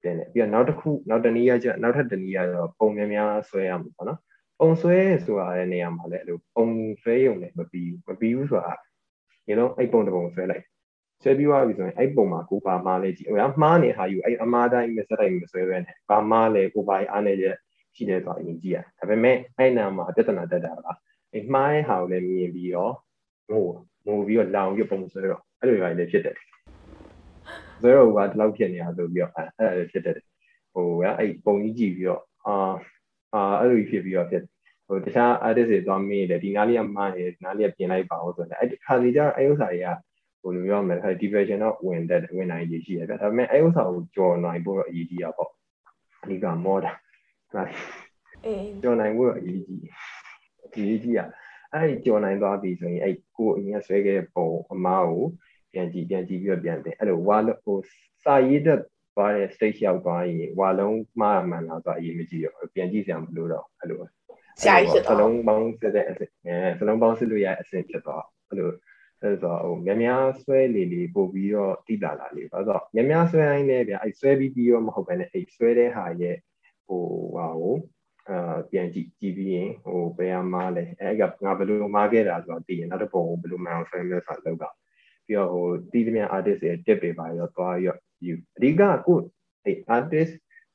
[0.02, 4.18] တင်နေပြီးတော့နောက်တစ်ခုနောက်တနည်းရကျနောက်ထပ်တနည်းရတော့ပုံများများဆွဲရမှာပေါ့နော်
[4.58, 6.66] ပုံဆွဲဆိုတာတဲ့နေရာမှာလည်းအဲ့လိုပုံ
[7.02, 8.74] ဆွဲရုံနဲ့မပြီးမပြီးဘူးဆိုတာ
[9.48, 10.64] ရေလုံးအဲ့ပုံတစ်ပုံဆွဲလိုက်
[11.22, 17.56] ဆွဲပြီးသွားပြီဆိုရင်အဲ့ပုံမှာကိုပါမားလဲကြည့်ဟိုကမှားနေဟာယူအဲ့အမားတိုင်းမစတိုင်းမဆွဲပဲနဲ့ပါမားလဲကိုပါအားနေချက်
[17.94, 20.86] ရှိတယ်ဆိုအရင်ကြည့်ရဒါပေမဲ့အဲ့နာမှာပြဿနာတက်တာက
[21.34, 22.94] အဲ့မှားတဲ့ဟာကိုလည်းမြင်ပြီးတော့
[23.48, 23.64] ဟို
[24.06, 26.36] ငိုပြီးတော့လောင်ပြီးပုံဆွဲတော့အဲ့လိုတွေလည်းဖြစ်တယ်
[27.80, 30.16] ဆွဲတော့ကဒီလောက်ဖြစ်နေတာဆိုပြီးတော့အဲ့ဒါလည်းဖြစ်တယ်
[30.72, 32.54] ဟိုကအဲ့ပုံကြီးကြည့်ပြီးတော့အာ
[33.34, 34.42] အာအဲ့လိုဖြစ်ပြီးတော့ဖြစ်
[34.86, 39.88] ဟိုတခြား artist တွေသွားမေးတယ်ဒီနားလေးကမှားနေဒီနားလေးကပြင်လိုက်ပါဦးဆိုတော့အဲ့ခါစီကျအဲ့ဥစ္စာတွေက
[40.42, 45.50] ဟိုလိုပြောမယ်ခါ depression တော့ဝင်တဲ့ဝင်နိုင်ရရှိရပြဒါပေမဲ့အဲ့ဥစ္စာကိုကြော်နိုင်ဖို့တော့အရေးကြီးတာပေါ့
[46.22, 46.94] အဓိက model
[48.46, 49.88] အေးကြော်နိုင်ဖို့တော့အရေးကြီးအ
[50.86, 51.28] ရေးကြီးอ่ะ
[51.74, 55.24] အဲ့ဒီကြော်နိုင်သွားပြီဆိုရင်အဲ့ကိုအရင်ဆွဲခဲ့တဲ့ပုံအမားကို
[55.72, 57.78] ပြန်ကြည့်ပြန်ကြည့်ပြီးတော့ပြန်တင်အဲ့လိုဝါဟို
[58.24, 58.78] စာရေးတဲ့
[59.16, 64.00] သွားတဲ့ stage ရောက်သွားရင်ဝါလုံးမှားမှန်လားဆိုအရေးမကြီးတော့ပြန်ကြည့်စရာမလိုတော့အဲ့လို
[64.60, 68.70] ဆရာကြီးဖြစ်သွားစလုံးပေါင်းစစ်တဲ့အစစ်အဲစလုံးပေါင်းစစ်လို့ရတဲ့အစစ်ဖြစ်သွားအဲ့လို
[69.22, 76.36] အဲ့ဆိုဟိုများများဆွဲလေလေပို့ပြီးတော့တိလာလာလေးဘာလို့ဆိုများများဆွဲတိုင်းလည်းဗျအဲ့ဆွဲပြီးပြီးတော့မဟုတ်ဘဲနဲ့အဲ့ဆွဲတဲ့ဟာရဲ့
[76.86, 77.76] ဟိုဟာကို
[78.28, 84.76] အာပြန်ကြည့်ကြည့်ပြီးရင်ဟိုဘယ်မှာလဲအဲ့ကငါဘယ်လိုမှားခဲ့တာဆိုတော့သိရင်နောက်တစ်ပုံဘယ်လိုမှအောင်ဆွဲမလဲဆိုတော့လောက်
[85.26, 89.18] ပြီးတော့ဟိုတီးသမျှ artist ရဲ့ tip တွေပါရောသွားရော view အဓိကကို
[89.64, 90.32] အဲ့ artist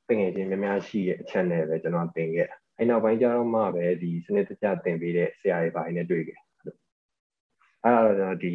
[0.07, 6.39] ပငယ်ချင်းများများရှိရဲ့ channel ပဲကျွန်တော်တင်ခဲ့အဲ့နောက်ပိုင်းကျတော့မှပဲဒီစနစ်တကျတင်ပေးတဲ့ဆရာတွေပိုင်းနဲ့တွေ့ခဲ့
[7.85, 8.53] အဲ့တော့ဒီ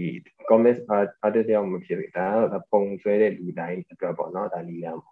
[0.50, 0.80] comments
[1.26, 5.11] artist ရောက်မဖြစ်ဘူးဒါကတော့ပုံဆွဲတဲ့လူတိုင်းအတွက်ပေါ့နော်ဒါလီလမ်းပေါ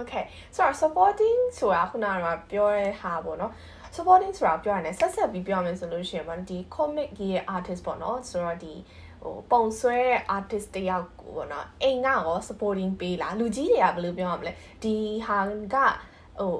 [0.00, 0.24] Okay
[0.56, 3.52] ဆိုတော့ supporting ဆိုတာခုနကပြောတဲ့ဟာပေါ့နော်
[3.96, 8.74] supporting ဆိုတာပြောရတယ်ဆက်ဆက်ပြီးပြောရမယ်ဆိုလို့ရှိရင်ပေါ့ဒီ comic ရဲ့ artist ပေါ့နော်ဆိုတော့ဒီ
[9.22, 14.94] ဟိုပုံဆွဲတဲ့ artist တယောက်ကိုပေါ့နော်အိမ်ကရော supporting ပေးလားလူကြီးတွေကဘယ်လိုပြောရမလဲဒီ
[15.26, 15.38] ဟာ
[15.74, 15.76] က
[16.38, 16.54] ဟို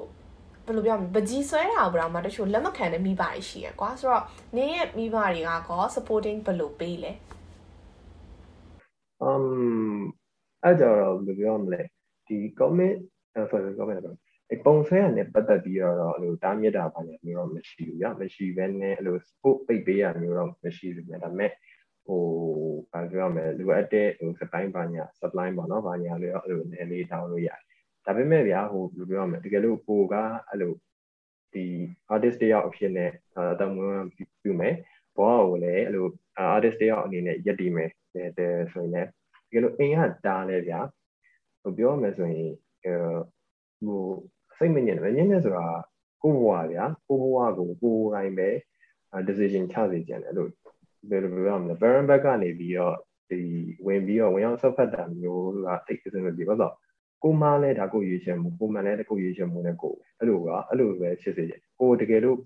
[0.65, 4.23] ဘယ်လိုပြောမလဲပကြီးဆွဲတာဘယ်တော့မှတချို့လက်မခံတဲ့မိဘတွေရှိရကွာဆိုတော့
[4.55, 7.11] နင်းရဲ့မိဘတွေကကော supporting ဘယ်လိုပေးလဲ
[9.29, 9.45] um
[10.63, 11.81] အဲ့ကြတော့ဘယ်လိုပြောမလဲ
[12.27, 12.97] ဒီ comment
[13.51, 14.17] sorry comment တော့
[14.53, 21.51] အပုံဆွဲရတဲ့ပတ်သက်ပြီးတော့အဲ့လိုတားမြစ်တာဘာညာမျိုးတော့မရှိဘူးညမရှိဘဲနဲ့အဲ့လို support ပိတ်ပေးရမျိုးတော့မရှိဘူးညဒါပေမဲ့
[22.05, 22.21] ဟို
[22.91, 27.59] ဘာပြောမလဲလိုအပ်တဲ့ဟို supply ဘာညာ supply ပေါ့နော်ဘာညာလေးအဲ့လိုနည်းလေးတောင်းလို့ရတယ်
[28.05, 30.15] ဒါပေမဲ့ဗျာဟိုဘယ်လိုပြောမလဲတကယ်လို့ကိုက
[30.49, 30.73] အဲ့လို
[31.53, 31.65] ဒီ
[32.13, 34.07] artist တယောက်အဖြစ်နဲ့အတမွန်း
[34.41, 34.75] ပြုမယ်
[35.17, 36.07] ဘောကိုလည်းအဲ့လို
[36.55, 37.89] artist တယောက်အနေနဲ့ယက်တည်မယ်
[38.37, 39.09] တဲ့ဆိုရင်လည်း
[39.49, 40.79] တကယ်လို့အိမ်ကတားလဲဗျာ
[41.61, 44.01] ဟိုပြောမယ်ဆိုရင် ဟို
[44.57, 45.65] စိတ်မညစ်တယ်ညစ်နေဆိုတာ
[46.21, 48.49] ကိုဘဝဗျာကိုဘဝကိုကိုယ်တိုင်းပဲ
[49.27, 50.49] decision ချစေချင်တယ်လို့
[51.09, 52.95] ဘယ်လိုပြောမလဲ parent back ကနေပြီးတော့
[53.29, 53.39] ဒီ
[53.85, 56.73] ဝင်ပြီးတော့ဝင်အောင်ဆက်ဖက်တာမျိုးကတိတ်အစမပြေဘာလို့
[57.23, 62.37] ကိုမလည်းဒါကိုရွေးချယ်မှုကိုမလည်းတကိုရွေးချယ်မှုနဲ့ကိုအဲ့လိုကအဲ့လိုပဲဖြစ်စေချင်ကိုတကယ်လို့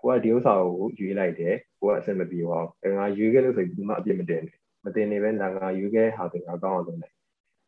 [0.00, 7.15] ကိုကဒီဥစ္စာကိုရွေးလိုက်တယ်ကိုကအဆင်မပြေပါဘူးငါရွေးခဲ့လို့ဆိုပြီးဒီမှာအပြစ်မတင်နဲ့မတင်နေပဲငါငါရွေးခဲ့ဟာဆိုငါကောင်းအောင်လုပ်လိုက်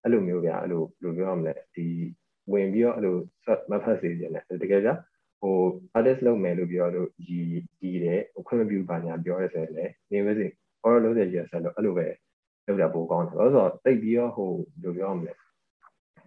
[0.03, 1.87] အဲ့လိုမျိုးဗျာအဲ့လိုဘယ်လိုပြောရမလဲဒီ
[2.53, 3.17] ဝင်ပြီးတော့အဲ့လို
[3.71, 4.91] မဖတ်စေချင်တယ်တကယ်ကြ
[5.41, 5.57] ဟို
[5.97, 7.47] artist လုပ်မယ်လို့ပြောလို့ရည်
[7.83, 10.47] ရည်တယ်ခွင့်မပြုပါညာပြောရဆိုရင်လည်းနေပါစေ
[10.83, 12.07] horror လုပ်တဲ့ကြီးဆက်လို့အဲ့လိုပဲ
[12.67, 15.33] လုပ်တာပိုကောင်းတယ်ဘာလို့ဆိုတော့တိတ်ပြီးတော့ဟိုဘယ်လိုပြောရမလဲ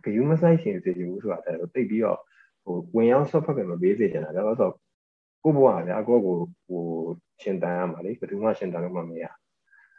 [0.03, 2.19] ဂယူးမဆိုင်ရှင်စေချင်ဘူးဆိုတာတော့တိတ်ပြီးတော့
[2.63, 4.73] ဟိုဝင်ရောက်ဆော့ဖတ်ပဲမပေးစေချင်တာဒါဆိုတော့
[5.43, 6.35] ကိုဘွားဗျာကိုကို
[6.67, 6.83] ဟို
[7.41, 9.25] ရှင်တန်ရမှာလေဘယ်သူမှရှင်တန်လို့မှမရ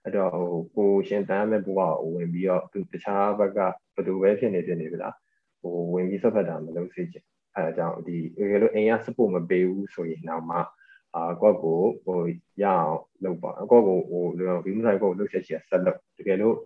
[0.04, 3.58] အဲ့တော့ဟိုကိုရှင်တန်မဲ့ဘွားကိုဝင်ပြီးတော့သူတခြားဘက်က
[3.94, 5.14] ဘယ်သူပဲဖြစ်နေဖြစ်နေပြီလား
[5.60, 10.58] ဟိုဝင်ပြီးဆော့ဖတ်တာမလုပ်စေချင်အဲအကြောင်းဒီတကယ်လို့အိမ်က support မပေးဘူးဆိုရင်တော့မှ
[11.14, 12.18] အာကော့ကိုဟို
[12.62, 12.94] ရအောင်
[13.24, 14.24] လုပ်ပါကော့ကိုဟို
[14.64, 16.56] ဘီမဆိုင်ကိုလုပ်ချက်ချင်ဆက်လုပ်တကယ်လို့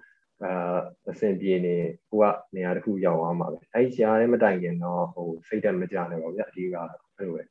[0.44, 0.78] အာ
[1.10, 1.74] အဆင်ပြေနေ
[2.10, 2.24] ကိုက
[2.54, 6.76] နေရာတစ်ခုရောက်သွားမှာပဲအဲ့ဒီကြားထဲမတိုင်ခင်တော့ဟိုစိတ်တက်မကြနဲ့ပေါ့ဗျအဓိက
[7.16, 7.42] အဲ့လိုပဲ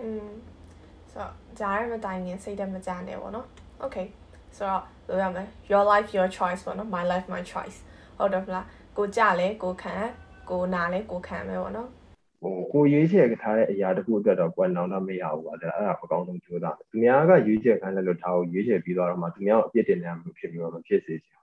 [0.00, 0.28] อืม
[1.12, 3.46] ဆိုတော့ကြားထဲမတိုင်ခင်စိတ်တက်မကြနဲ့ပေါ့နော်
[3.84, 4.06] okay
[4.58, 7.78] ဆိုတော့လိုရမယ် your life your choice ပေါ့နော် my life my choice
[8.18, 9.94] ဟုတ်တယ်မလားကိုကြလဲကိုခံ
[10.50, 11.88] ကိုနာလဲကိုခံမယ်ပေါ့နော်
[12.42, 21.36] ဟိုကိုရွေးချယ်ထားတဲ့အရာတခုအတွက်တော့ကွယ်နောင်တော့မရဘူးပါဒါအဲ့ဒါအကောင်းဆုံးကြိုးစားတယ်သူများကရွေးချယ်ခိုင်းတယ်လို့ထားကိုရွေးချယ်ပြီးတော့မှသူများအပြစ်တင်နေမှဖြစ်ပြီးတော့မဖြစ်စေချင်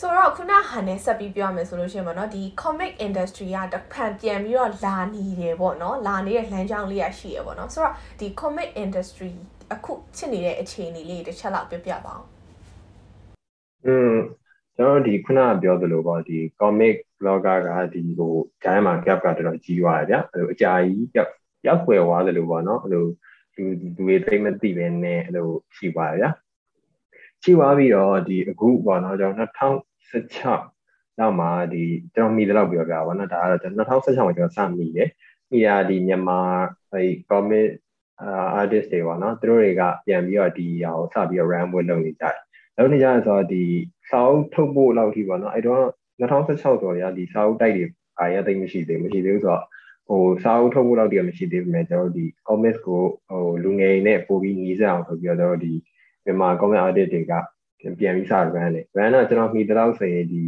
[0.00, 9.32] ဆိုတော့ခုနဟန်နဲ့ဆက်ပြီးပြောရမယ်ဆိုလို့ရှိရင်ပေါ့နော်ဒီ comic industry ကတဖန်ပြန်ပြီးတော့လာနေတယ်ပေါ့နော်လာနေတဲ့လမ်းကြောင်းလေးရရှိရပေါ့နော်ဆိုတော့ဒီ comic industry
[9.72, 12.24] အခုဖြစ်နေတဲ့အခြေအနေလေးတစ်ချက်လောက်ပြောပြပါအောင်
[13.86, 14.14] อืม
[14.76, 21.32] ကျွန်တော်ဒီခုနပြောသလိုပေါ့ဒီ comic blogger ကဒီဟိုဂျိုင်းမှာ gap ကတော်တော်ကြီးသွားတယ်ဗျအဲ့လိုအကြာကြီးရောက်
[21.66, 23.04] ရောက်ွယ်သွားသလိုပေါ့နော်အဲ့လို
[23.56, 26.26] လူလူတွေသိမသိပဲနဲ့အဲ့လိုရှိသွားတယ်ဗျ
[27.42, 31.82] ရှိသွားပြီးတော့ဒီအခုပေါ့နော်ကျွန်တော်2016နောက်မှာဒီ
[32.14, 35.08] ကျွန်တော်မိတယ်လို့ပြောပြပါဘောနော်ဒါကတော့ကျွန်တော်2016မှာကျွန်တော်စမိတယ်
[35.50, 36.40] မိတာဒီမြန်မာ
[36.92, 37.66] အဲ comic
[38.60, 42.36] artist တွေပေါ့နော်သူတို့တွေကပြန်ပြီးတော့ဒီဟာကိုစပြီးတော့ run ဝင်လုပ်နေကြတယ်
[42.76, 43.62] လုပ်နေကြဆိုတော့ဒီ
[44.10, 45.84] စာအုပ်ထုတ်ဖို့လောက်ထိပေါ့နော်အဲ့တော့
[46.20, 47.84] 2016ဆိုရဒီစာအုပ်တိုက်တွေ
[48.18, 49.62] အားရသိမရှိသေးမရှိသေးဘူးဆိုတော့
[50.08, 55.72] ဟိုစာအုပ်ထုတ်ဖို့လောက်တည်းမရှိသေးပေမဲ့ကျွန်တော်ဒီ comics ကိုဟိုလူငယ်တွေနဲ့ပို့ပြီးညီစအောင်ဆိုပြီးတော့ကျွန်တော်ဒီ
[56.24, 57.32] မြန်မာ comic artist တွေက
[57.80, 60.42] ပြန်ပြီးစ run တယ် run တော့ကျွန်တော်မိတော့ဆိုရင်ဒီ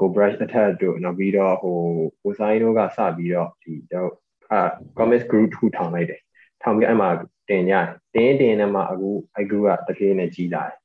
[0.00, 1.76] ကို brush attack တို့နောက်ပြီးတော့ဟို
[2.22, 4.12] ကိုဆိုင်တို့ကစပြီးတော့ဒီကျွန်တော်
[4.50, 4.60] အာ
[4.98, 6.20] comics group ထူထောင်လိုက်တယ်
[6.66, 7.10] ထောင်ပြီးအဲ့မှာ
[7.48, 10.76] တင်ကြတယ်တင်တင်နဲ့မှအခုအဲ့ group ကတကယ်နဲ့ကြီးလာတယ်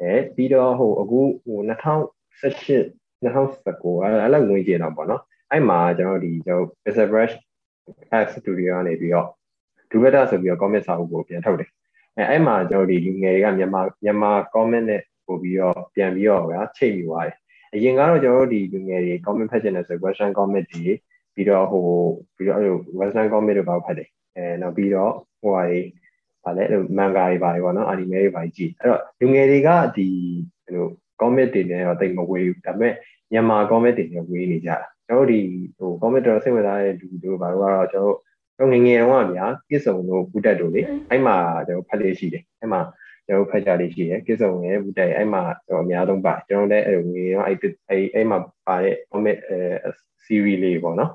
[0.00, 2.84] အဲပြီးတော့ဟိုအခုဟို2018
[3.22, 7.34] 2019အဲ့လိုဝင်ကြတော့ပေါ့နော်အဲ့မှာကျွန်တော်ဒီကျွန်တော် Mr Brush
[8.18, 9.28] App Studio ကနေပြီးတော့
[9.90, 11.70] Dubeta ဆိုပြီးတော့ comment စာအုပ်ကိုပြန်ထုတ်တယ်
[12.16, 17.36] အဲအဲ့မှာကျွန်တော်ဒီလူငယ်တွေကမြန်မာမြန်မာ comment နဲ့ပို့ပြီးတော့ပြန်ပြီးတော့ဗျာချိန်ပြီးသွားတယ်
[17.74, 20.84] အရင်ကတော့ကျွန်တော်တို့ဒီလူငယ်တွေ comment ဖတ်ချင်တယ်ဆို question comment တွေ
[21.34, 21.84] ပြီးတော့ဟို
[22.36, 25.80] ပြီးတော့အဲ့လို western comment တွေပါဖတ်တယ် အဲနောက်ပြီးတော့ဟိုဟာတွေ
[26.44, 30.08] ဗာလဲအဲ့လိုမန်ဂါတွေပါတွေပေါ့နော်အာနီမဲတွေပါကြည့်အဲ့တော့လူငယ်တွေကဒီ
[30.68, 30.86] ဟို
[31.20, 32.94] comment တွေနဲ့တော့တိတ်မဝေးဘူးဒါပေမဲ့
[33.32, 35.38] မြန်မာ comment တွေနဲ့ဝေးနေကြတာကျွန်တော်ဒီ
[35.78, 38.16] ဟို comment တော်စိတ်ဝင်စားတဲ့လူတို့ဘာလို့ကတော့ကျွန်တော်
[38.58, 41.36] တို့ငငယ်တုန်းကဗျာကစ်စုံတို့ဘူတက်တို့လေအဲ့မှာ
[41.66, 42.80] ကျွန်တော်ဖတ်လေးရှိတယ်အဲ့မှာ
[43.26, 47.56] ကျွန်တော်ဖတ်ကြလေးရှိတယ်ကစ်စုံရဲ့ဘူတက်အဲ့မှာကျွန်တော်အများဆုံးပါကျွန်တော်လည်းအဲ့ငငယ်တုန်းအဲ့
[47.90, 49.58] အဲ့အဲ့မှာပါတဲ့ comment အဲ
[50.24, 51.12] series လေးပေါ့နော်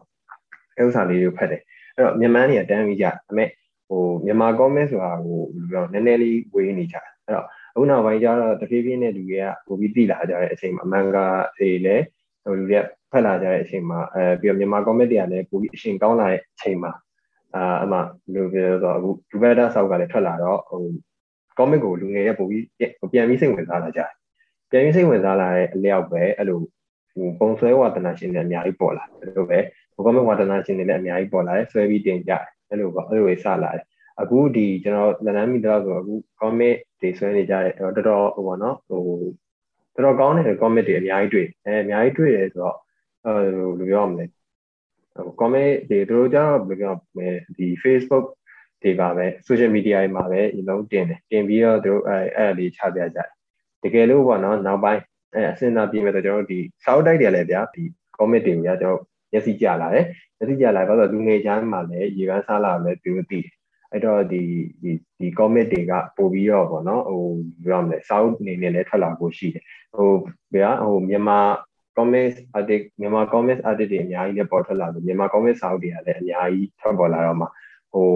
[0.78, 1.62] အဲ့ဥစ္စာလေးကိုဖတ်တယ်
[1.96, 3.50] အဲ့တော့မြန်မာနေကတန်းပြီးကြဒါပေမဲ့
[3.88, 11.18] ဟိုမြန်မာ comment ဆိုတာဟိုဘယ်လိုပြောနည်းနည်းလေးဝေးနေကြအဲ့တော့အခုနောက်ပိုင်းကျတော့တဖြည်းဖြည်းနဲ့လူတွေကပိုပြီးသိလာကြတဲ့အချိန်မှာအမှန်က
[11.58, 11.96] အေးလေ
[12.44, 16.92] ဟိုလူတွေကဖတ်လာကြတဲ့အချိန်မှာအဲပြီးတော့မြန်မာ comment တွေကလည်းပိုပြီးအရှင်ကောင်းလာတဲ့အချိန်မှာ
[17.56, 20.82] အာအမှဘယ်လိုပြောတော့အခုဒူဘက်တာဆောက်ကလည်းထွက်လာတော့ဟို
[21.58, 22.66] comment ကိုလူငယ်ရဲ့ပိုပြီး
[23.12, 24.12] ပြန်ပြီးစိတ်ဝင်စားလာကြတယ်
[24.70, 26.60] ပြန်ပြီးစိတ်ဝင်စားလာတဲ့အလျောက်ပဲအဲ့လို
[27.14, 29.60] ဟိုပုံဆွဲဝါဒနာရှင်တွေအများကြီးပေါ်လာတယ်လို့ပဲ
[29.96, 33.84] ဘုကောမဝါဒနာရှင်တွေလည်းအများကြီးပေါ်လာတယ်ဆွဲပြီးတင်ကြတယ်အဲ့လိုပေါ့အဲ့လိုစလာတယ်
[34.22, 39.02] အခုဒီကျွန်တော်လန်ဒန်မီတော့ဆိုအခု commit တွေဆွဲနေကြတယ်တော်တော်ဟိုပေါ့နော်ဟို
[39.96, 42.78] တော်တော်ကောင်းတဲ့ commit တွေအများကြီးတွေ့အဲအများကြီးတွေ့တယ်ဆိုတော့
[43.26, 44.26] အဲဘယ်လိုပြောရမလဲ
[45.16, 48.26] ဟို commit တွေတို့ကြတော့ဘယ်လိုပြောမလဲဒီ Facebook
[48.84, 53.30] တွေပါပဲ social media တွေမှာပဲဒီလုံးတင်တယ်တင်ပြီးတော့တို့အဲအဲ့ဒါလေးချပြကြတယ်
[53.84, 55.02] တကယ်လို့ပေါ့နော်နောက်ပိုင်း
[55.34, 57.84] အဲအစင်သာပြင်မဲ့ဆိုကျွန်တော်တို့ဒီ sound တိုက်တယ်လည်းဗျာဒီ
[58.18, 59.00] commit တွေညာကျွန်တော်
[59.34, 60.06] မျက်စိကြလာတယ်
[60.38, 63.54] မျက်စိကြလာဘာလို့လူငယ်ချမ်းမှာလည်းရေပန်းစားလာလည်းသူသိတယ်
[63.92, 64.42] အဲ့တော့ဒီ
[64.82, 67.24] ဒီဒီ commit တွေကပို့ပြီးတော့ပေါ့နော်ဟို
[67.64, 69.64] ပြောရမလဲ sound အနေနဲ့လည်းထွက်လာဖို့ရှိတယ်
[69.98, 70.12] ဟို
[70.54, 71.40] ဗျာဟိုမြန်မာ
[71.98, 77.48] comics artist မြန်မာ comics artist တွေအများကြီးလည်းပေါ်ထွက်လာလို့မြန်မာ comics စာအုပ်တွေကလည်းအများကြီးထွက်ပေါ်လာတော့မှ
[77.94, 78.10] ဟို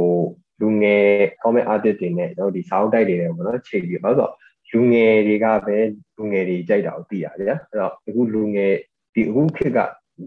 [0.62, 1.06] လူငယ်
[1.44, 4.32] comic artist တွေနဲ့တော့ဒီစာအုပ်တိုက်တွေပေါ့နော်ချိန်ပြီးဘာလို့
[4.70, 5.78] ဆိုလူငယ်တွေကပဲ
[6.18, 8.74] လူငယ်တွေကြိုက်တာကိုသိရတယ်ဗျာအဲ့တော့အခုလူငယ်
[9.14, 9.80] ဒီအခုခေတ်က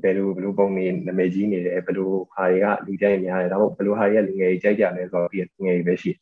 [0.02, 6.12] ဘယ်လိုဘယ်လိုပုံနေနာမည်ကြီးနေတယ်ဘယ်လိုဟာတွေကလူကြိုက်များတယ်ဒါမှမဟုတ်ဘယ်လိုဟာတွေကလူငယ်တွေကြိုက်ကြလဲဆိုတော့ဒီလူငယ်တွေပဲရှိ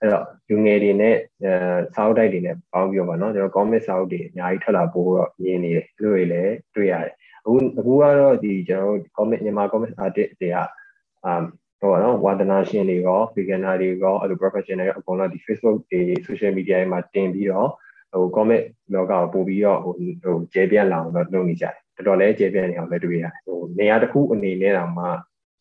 [0.00, 1.52] အဲ့တော့လူငယ်တွေနဲ့အဲ
[1.94, 11.34] စာအုပ်တိုက်တွေနဲ့ပေါင်းပြီးတော့ဗောနော်ကျွန်တော် comic စာအုပ်တွေအများကြီးထွက်လာပို့တော့မြင်နေတယ်အဲ့လိုတွေလည်းတွေ့ရတယ်အခုအခုကတော့ဒီကျွန်တော် comic မြန်မာ comic artist တွေကအာ
[11.80, 17.70] ဟိုနော်ဝါဒနာရှင်တွေရော beginner တွေရောအဲ့လို professional တွေအကုန်လုံးဒီ Facebook တွေ social media တွေမှာတင်ပြီးတော့
[18.12, 18.62] ဟို comic
[18.94, 19.92] လောကကိုပို့ပြီးတော့ဟို
[20.24, 25.06] ဟိုကျဲပြန့်လာအောင်တော့လုပ်နေကြတယ်တော်တော်လေးကျဲပြန့်နေအောင်လည်းတွေ့ရတယ်ဟိုနေရာတစ်ခုအနေနဲ့တောင်မှ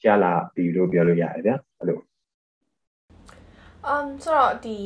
[0.05, 1.99] ရလာပြီလို့ပြောလို့ရတယ်ဗျာအဲ့လို
[3.93, 4.79] um ဆိုတော့ဒီ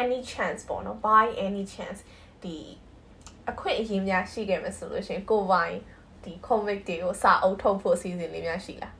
[0.00, 2.00] any chance ပေါ့နော် by any chance
[2.42, 2.56] ဒီ
[3.50, 5.76] အခွင့်အရေးများရှိခဲ့မယ်ဆိုလို့ရှိရင်ကိုပိုင်
[6.24, 8.94] ဒီ comic တွေကိုစာအုပ်ထုတ်ဖို့အစီအစဉ်လေးများရှိလား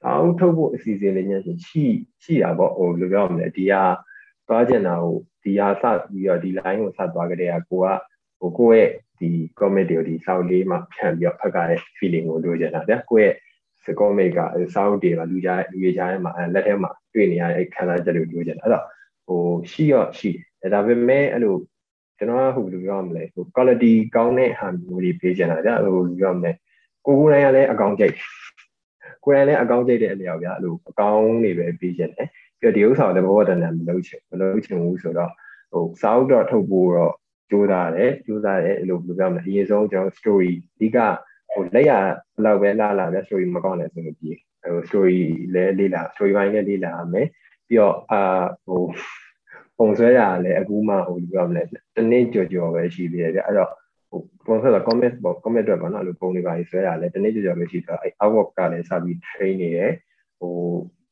[0.00, 1.54] စာအုပ်ထုတ်ဖို့အစီအစဉ်လေးများရှိ
[2.24, 3.82] ရှိတာပေါ့ဟိုလိုပြောရမလဲဒီဟာ
[4.48, 7.86] သွားကျင်တာကိုဒီဟာစပြီးတော့ဒီ line ကိုဆက်သွားကြတဲ့ကကိုက
[8.40, 13.34] ဟိုကိုယ့်ရဲ့ဒီ comic တွေကိုဒီစာအုပ်လေးမှာဖြန့်ပြီးတော့ဖတ်ကြတဲ့ feeling ကိုလိုချင်တာဗျာကိုယ့်ရဲ့
[13.84, 18.84] စကောမိတ်ကစာအုပ်တွေမှာလူကြားလူရကြားထဲမှာလက်ထဲမှာတွေ့နေရတဲ့ခံစားချက်တွေလိုချင်တာအဲ့တော့
[19.26, 20.30] ဟိုရှိရောရှိ
[20.60, 21.56] တယ်ဒါပေမဲ့အဲ့လို
[22.18, 26.52] ကျွန်တော်ကဟိုလိုပြောရမလဲဟို quality ကောင်းတဲ့ဟာမျိုးတွေပေးချင်တာဗျဟိုလိုပြောရမလဲ
[27.06, 28.14] ကိုကိုယ်တိုင်ကလည်းအကောင့်ကြိုက်
[29.24, 32.43] ကိုယ်တိုင်လည်းအကောင့်ကြိုက်တဲ့အလျောက်ဗျအဲ့လိုအကောင့်တွေပဲပေးချင်တယ်ပြီးတော့
[32.76, 35.30] ဒီဥစ္စာကိုလည်းဘောဝတ္တနာမလုပ်ချင်မလုပ်ချင်ဘူးဆိုတော့
[35.72, 37.14] ဟိုစာအုပ်တော့ထုတ်ဖို့တော့
[37.50, 40.98] ကြိုးစားတယ်ကြိုးစားတယ်အဲ့လိုဘယ်လိုပြောမလဲအရင်ဆုံးကျွန်တော် story အဓိက
[41.52, 41.92] ဟိုလက်ရ
[42.36, 45.18] ဘလောက်ပဲလာလာလဲ story မကောင်းလဲဆိုလို့ပြီးဟို story
[45.54, 47.26] လဲလေးလာ story ပိုင်းလည်းလေးလာရမယ်
[47.68, 48.22] ပြီးတော့အာ
[48.66, 48.82] ဟို
[49.78, 51.62] ပုံဆွဲရလည်းအခုမှဟိုပြောမလဲ
[51.96, 53.70] တနေ့ကြော်ကြော်ပဲရှိသေးတယ်ဗျအဲ့တော့
[54.10, 59.92] ဟိုပုံဆွဲတာ comment ပေါ့ comment တွေပေါ့နော်အဲ့လိုပုံတွေပါဆွဲရလဲတနေ့ကြော်ကြော်ပဲရှိတော့အဲ့ artwork ကလည်းစပြီး train နေတယ်
[60.38, 60.54] ဟို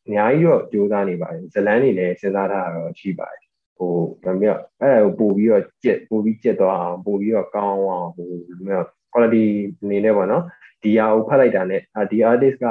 [0.07, 3.43] အများကြီးတော့ကြိုးစားနေပါတယ်ဇလန်းနေလည်းစဉ်းစားထားတာတော့ရှိပါတယ်
[3.79, 3.93] ဟို
[4.25, 8.29] ဒါမျိုးအဲ့ဒါကိုပို့ပြီးတော့ကြက်ပို့ပြီးကြက်သွားအောင်ပို့ပြီးတော့ကောင်းအောင်ဟို
[8.67, 9.45] မျိုး quality
[9.83, 10.45] အနေနဲ့ပေါ့နော်
[10.83, 12.67] ဒီဟာကိုဖတ်လိုက်တာနဲ့ဒီ artist က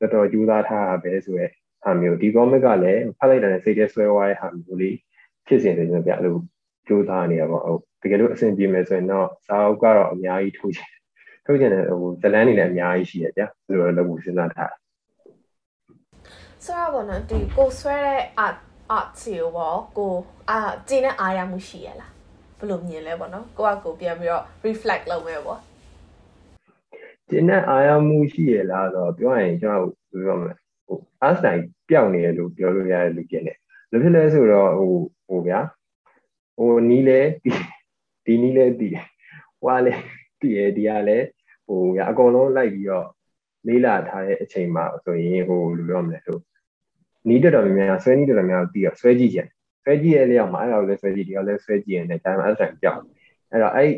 [0.00, 1.46] အဲတော်တော်ကြိုးစားထားတာပဲဆိုရဲ
[1.82, 4.96] ဟာမျိုးဒီ comic ကလည်းဖတ်လိုက်တာနဲ့စိတ်ထဲဆွဲသွားတဲ့ဟာမျိုးလေး
[5.46, 6.36] ဖြစ်စဉ်တွေမျိုးပြအဲ့လို
[6.88, 10.90] ကြိုးစားနေရပါဟုတ်တကယ်လို့အဆင်ပြေမယ်ဆိုရင်တော့စာအုပ်ကတော့အများကြီးထုတ်ချင်
[11.46, 14.72] ထုတ်ချင်တယ်ဟိုဇလန်းနေလည်းအများကြီးရှိရကြဘယ်လိုလုပ်ဖို့စဉ်းစားထား
[16.64, 18.56] ဆိုတော့ဘောနော်ဒီကိုဆွဲတဲ့ art
[18.96, 20.12] art စီကိုပေါ့ကို
[20.50, 22.12] အာကျင်းတဲ့အားရမှုရှိရလား
[22.58, 25.60] ဘယ်လိုမြင်လဲပေါ့နော်ကိုကကိုပြန်ပြီးတော့ reflect လုပ်မယ်ပေါ့
[27.28, 29.90] ကျင်းတဲ့အားရမှုရှိရလားဆိုတော့ပြောရရင်ကျွန်တော်
[30.24, 33.56] ပြောမယ်ဟို art style ပျောက်နေတယ်လို့ပြောလို့ရတယ်လို့ကျင်းတယ်။
[33.90, 34.92] ဘာဖြစ်လဲဆိုတော့ဟို
[35.28, 35.60] ဟိုဗျာ
[36.58, 37.20] ဟိုနီးလဲ
[38.24, 38.94] ဒီနီးလဲတည်
[39.62, 39.94] ဟွာလဲ
[40.40, 41.18] တည်ရဒီကလဲ
[41.66, 43.06] ဟိုဗျာအကုန်လုံးလိုက်ပြီးတော့
[43.66, 46.38] လေးလာထားတဲ့အချိန်မှာဆိုရင်ဟိုလူပြောမလဲဟို
[47.28, 49.48] နီးတော်တော်များများဆွဲနီးတော်တော်များများပြီးတော့ဆွဲကြည့်ကြတယ်
[49.84, 53.00] ဆွဲကြည့်ရတဲ့အောင်မှာအဲ့ဒါကိုလည်းဆွဲကြည့်ဒီကလည်းဆွဲကြည့်ရတယ်ဒါမှအဲ့ဒါကြောက်
[53.50, 53.92] အဲ့တော့အဲ့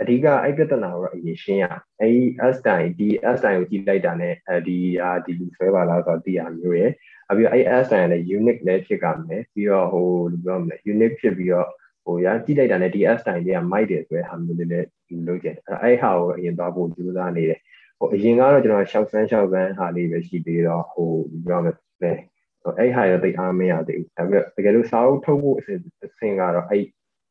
[0.00, 1.64] အဓိကအဲ့ပြဿနာကိုအရင်ရှင်းရ
[2.00, 2.16] အဲ့
[2.54, 4.28] S တိုင်ဒီ S တိုင်ကိုကြည့်လိုက်တာ ਨੇ
[4.66, 6.90] ဒီဟာဒီလူဆွဲပါလားဆိုတော့သိရမျိုးရယ်
[7.30, 11.68] အပြီးအဲ့ S တိုင်လည်း unique လည်းဖြစ်ကြမယ်ပြီးတော့ဟိုလူပြောမလဲ unique ဖြစ်ပြီးတော့
[12.04, 14.88] ဟိုရကြည့်လိုက်တာ ਨੇ ဒီ S တိုင်တွေကမိုက်တယ်ဆိုတဲ့ဟာမျိုးလေးလည်း
[15.28, 17.60] လုပ်ကြတယ်အဲ့ဟာကိုအရင်သွားဖို့ကြိုးစားနေတယ်
[17.98, 21.10] ဟိုအရင်ကတော့ကျွန်တော်ရှောက်ဆန်းရှောက်ဆန်းဟာလေးပဲရှိသေးတော့ဟို
[21.46, 26.84] ပြောမလဲအဲ့ဟာရတိတ်အားမရသေးဘူးဒါပေမဲ့တကယ်လို့စာအုပ်ထုတ်ဖို့အစဉ်အစဉ်ကတော့အဲ့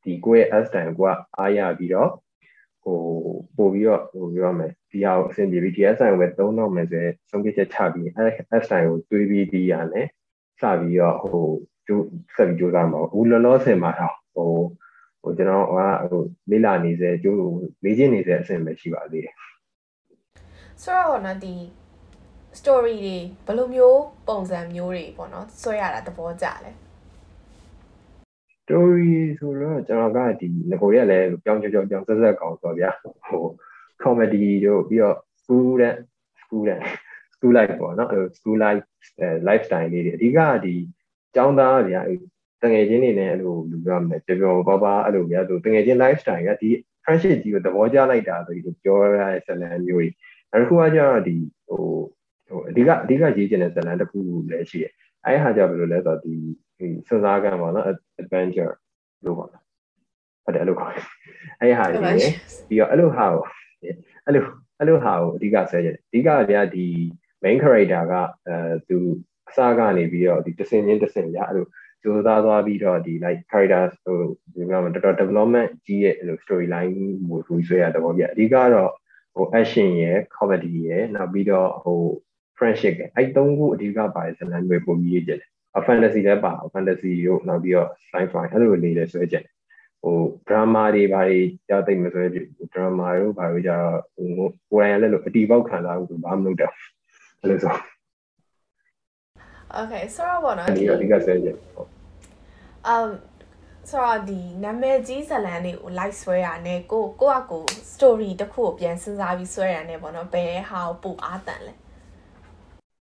[0.03, 2.09] ဒီကိုယ့်ရဲ့ S တိုင်ကိုအားရပြီးတော့
[2.83, 2.99] ဟို
[3.57, 8.25] ပို့ပြီးတော့ဟိုပြောရမယ်ဒီဟာကိုအဆင်ပြေပြီး DSI ကိုပဲသုံးတော့မယ်ဆိုရင်ဆုံးဖြတ်ချက်ချပြီးအဲ
[8.63, 10.07] SI ကိုတွေးပြီးပြီးရတယ်
[10.61, 11.47] စပြီးတော့ဟို
[11.87, 14.49] ကျိုးဆက်ပြီးကြိုးစားမှာအခုလောလောဆယ်မှာတော့ဟို
[15.21, 15.71] ဟိုကျွန်တော်က
[16.11, 17.37] ဟိုလေးလာနေစေကျိုး
[17.83, 19.35] လေ့ကျင့်နေစေအဆင်ပဲရှိပါသေးတယ်
[20.81, 21.55] ဆိုတော့နော်ဒီ
[22.59, 26.71] story တွေဘယ်လိုမျိုးပုံစံမျိုးတွေပေါ့နော်ဆွဲရတာသဘောကျလဲ
[28.61, 32.89] story ဆိုတော့ကျွန်တော်ကဒီငကိုရက်လည်းပြောင်းကြောင်ကြောင်ဆက်ဆက်ကောင်ဆိုဗျာ
[33.27, 33.43] ဟို
[34.03, 35.97] comedy တို့ပြီးတော့ student
[36.43, 36.81] student
[37.33, 38.83] school life ပေါ့နော်အဲ school life
[39.47, 40.75] lifestyle လေးတွေအဓိကဒီ
[41.35, 42.01] ကျောင်းသားဗျာ
[42.63, 46.69] တငယ်ချင်းတွေနဲ့အဲ့လိုလူပြောမယ်ပြောပြောပါပါအဲ့လိုဗျာဆိုတငယ်ချင်း lifestyle ကဒီ
[47.03, 50.13] friendship ကြီးကိုသဘောကျလိုက်တာဆိုပြီးပြောရတဲ့ဇလန်မျိုးကြီး
[50.53, 51.35] နောက်တစ်ခုကကျတော့ဒီ
[51.67, 51.81] ဟို
[52.47, 54.93] ဟိုအဓိကအဓိကရေးချင်တဲ့ဇလန်တစ်ခုလည်းရှိတယ်
[55.25, 56.33] အဲ့ဟာကြောင့်ဘယ်လိုလဲဆိုတော့ဒီ
[56.77, 56.79] စ
[57.13, 57.85] ဉ်းစားကံပေါ့နော်
[58.21, 58.73] adventure
[59.25, 59.63] လို့ပေါ့နော်
[60.43, 61.05] ဟုတ်တယ်အဲ့လိုခေါ်တယ်
[61.61, 62.25] အဲ့ဟာကြီးရ
[62.67, 63.43] ပြီးတော့အဲ့လိုဟာကို
[64.25, 64.43] အဲ့လို
[64.79, 66.85] အဲ့လိုဟာကိုအဓိကဆွဲရတယ်အဓိကဗျာဒီ
[67.43, 68.13] main character က
[68.47, 68.55] အဲ
[68.89, 68.97] သူ
[69.49, 71.65] အစားကနေပြီးတော့ဒီတစင်ချင်းတစင်ဗျာအဲ့လို
[72.01, 74.19] ကြိုးစားသွားပြီးတော့ဒီ like character ဟို
[74.53, 76.93] ဒီမှာတော်တော် development ကြီးရဲ့အဲ့လို story line
[77.27, 78.91] ကိုရူဆွဲရတော့ဗျာအဓိကတော့
[79.33, 81.99] ဟို action ရယ် comedy ရယ်နောက်ပြီးတော့ဟို
[82.57, 85.49] friendship ရယ်အဲ့သုံးခုအဓိကပါတယ်ဇာတ်လမ်းတွေပုံပြီးရေးကြတယ်
[85.87, 89.45] fantasy လည်းပါ fantasy တို့နောက်ပြီးတော့ sci-fi အဲ့လိုလေးလည်းဆွဲကြတယ်
[90.03, 90.17] ဟို
[90.47, 92.37] drama တွေဘာတွေကြောက်သိမဆွဲကြ
[92.73, 94.27] drama တို့ဘာလို့ကြတော့ဟို
[94.71, 96.73] ကိုယ်တိုင်လည်းလို့အတီပေါက်ခံစားဘူးဘာမှမလုပ်တော့
[97.41, 97.75] အဲ့လိုဆို
[99.79, 101.89] Okay ဆိုတော့ဘောနော်ဒီအဓိကဆွဲကြဟုတ်
[102.91, 103.07] um
[103.89, 111.73] ဆိုတော့ဒီနာမည်ကြီးဇလန်တွေကို like ဆွဲရနဲ့ကိုကိုကကို story တစ်ခုကိုပြန်စဉ်းစားပြီးဆွဲရနဲ့ပေါ့နော်ဘယ်ဟာကိုပိုအားတန်လဲ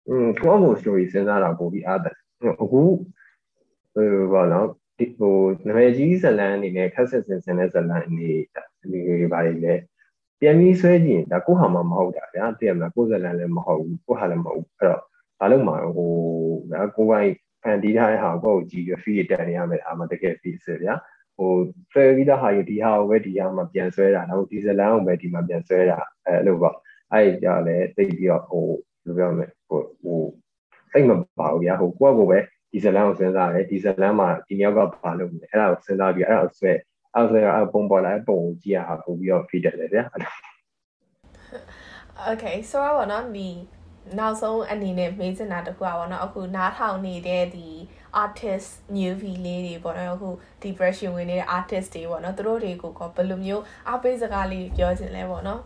[0.08, 2.16] อืมကိုယ့်ကို story စဉ်းစားတာပိုပြီးအားတန်
[2.62, 2.82] အခု
[3.94, 5.36] ဟိုဘာလို့ဒီဒီဟို
[5.68, 8.30] နာမည်ကြီးဇလန်အနေနဲ့ခက်ဆက်စင်စင်တဲ့ဇလန်အနေ
[8.92, 9.74] ဒီတွေပါလေလဲ
[10.40, 15.02] ပြန်ပြီးဆွဲကြည့်ရင်ဒါကိုဟာမှမဟုတ်တာဗျာတည်ရမလားကိုဇလန်လည်းမဟုတ်ဘူးကိုဟာလည်းမဟုတ်ဘူးအဲ့တော့
[15.40, 16.12] ဘာလို့မှဟို
[16.72, 17.32] ဗျာကိုပိုင်း
[17.64, 20.94] ဖန်တီးထားတဲ့ဟာကိုကိုကြည့်ရ feed တက်နေရမယ်အားမတကယ် feed ဆိုဗျာ
[21.38, 21.52] ဟို
[21.92, 26.76] ဆွဲပြီးသားဟာယူဒီဟာကိုပဲဒီဟာမှာပြန်ဆွဲတာတော့ဒီဇလန်ကိုပဲဒီမှာပြန်ဆွဲတာအဲ့လိုပေါ့
[27.12, 30.20] အဲ့ကြောင့်လည်းသိပြီးတော့ဟိုဘယ်လိုပြောမလဲဟိုဟို
[30.92, 32.40] စိတ်မပါဘူးဗျာဟိုကိုယ့်ကိုယ်ပဲ
[32.72, 36.72] ဒီဇလန်ကိုစဉ်းစားတယ်ဒီဇလန်မှာဒီမြောက်ကဘာလုပ်လဲအဲ့ဒါကိုစဉ်းစားပြီးအဲ့ဒါကိုဆွဲ
[37.16, 40.06] အဲ့ဆွဲအဲ့ပုံပေါ်လာပုံကိုကြည့်ရတာပို့ပြီးတော့ feed တယ်ဗျာ
[42.30, 43.50] Okay ဆိုတော့ဗောနော်ဒီ
[44.20, 47.68] နောက်ဆုံးအနေနဲ့မေးချင်တာတခုอ่ะဗောနော်အခုနားထောင်နေတဲ့ဒီ
[48.24, 50.30] artist movie လေးတွေပေါ့နော်အခု
[50.64, 55.62] depression ဝင်နေတဲ့ artist တွေပေါ့နော်သူတို့တွေကိုကဘယ်လိုမျိုးအပိစကားလေးပြောချင်လဲပေါ့နော်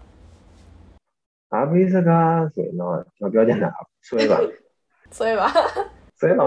[1.54, 3.72] အပိစကားဆိုရင်တော့ကျွန်တော်ပြောချင်တာ
[4.08, 4.38] ဆွဲပါ
[5.18, 5.48] ဆွဲပါ
[6.20, 6.46] ဆွဲပါ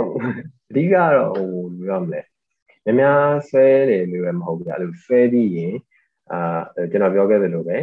[0.70, 1.48] အဓိကတော့ဟို
[1.78, 2.20] ဘယ်လိုရမလဲ
[2.84, 5.74] များများဆွဲတယ်လို့ပဲမဟုတ်ဘူးအဲ့လိုဆွဲပြီးရင်
[6.32, 7.78] အာကျွန်တော်ပြောခဲ့သလိုပဲ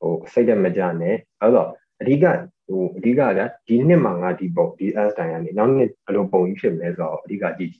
[0.00, 1.68] ဟိုစိတ်တက်မကြနဲ့အဲ့တော့
[2.00, 2.24] အဓိက
[2.68, 7.74] ဟိုအဓိကကဒီနှစ်မှာငါဒီပုံဒီ S တိုင်ကနေနောက်နှစ်ဘယ်လိုပုံကြီးဖြစ်မလဲဆိုတော့အဓိကကြည့်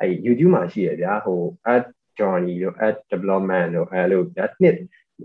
[0.00, 1.40] အဲ့ YouTube မှာရှိရဗျာဟို
[1.74, 1.84] ad
[2.18, 4.76] journey တို့ ad development တို့အဲ့လိုဗျာနှစ်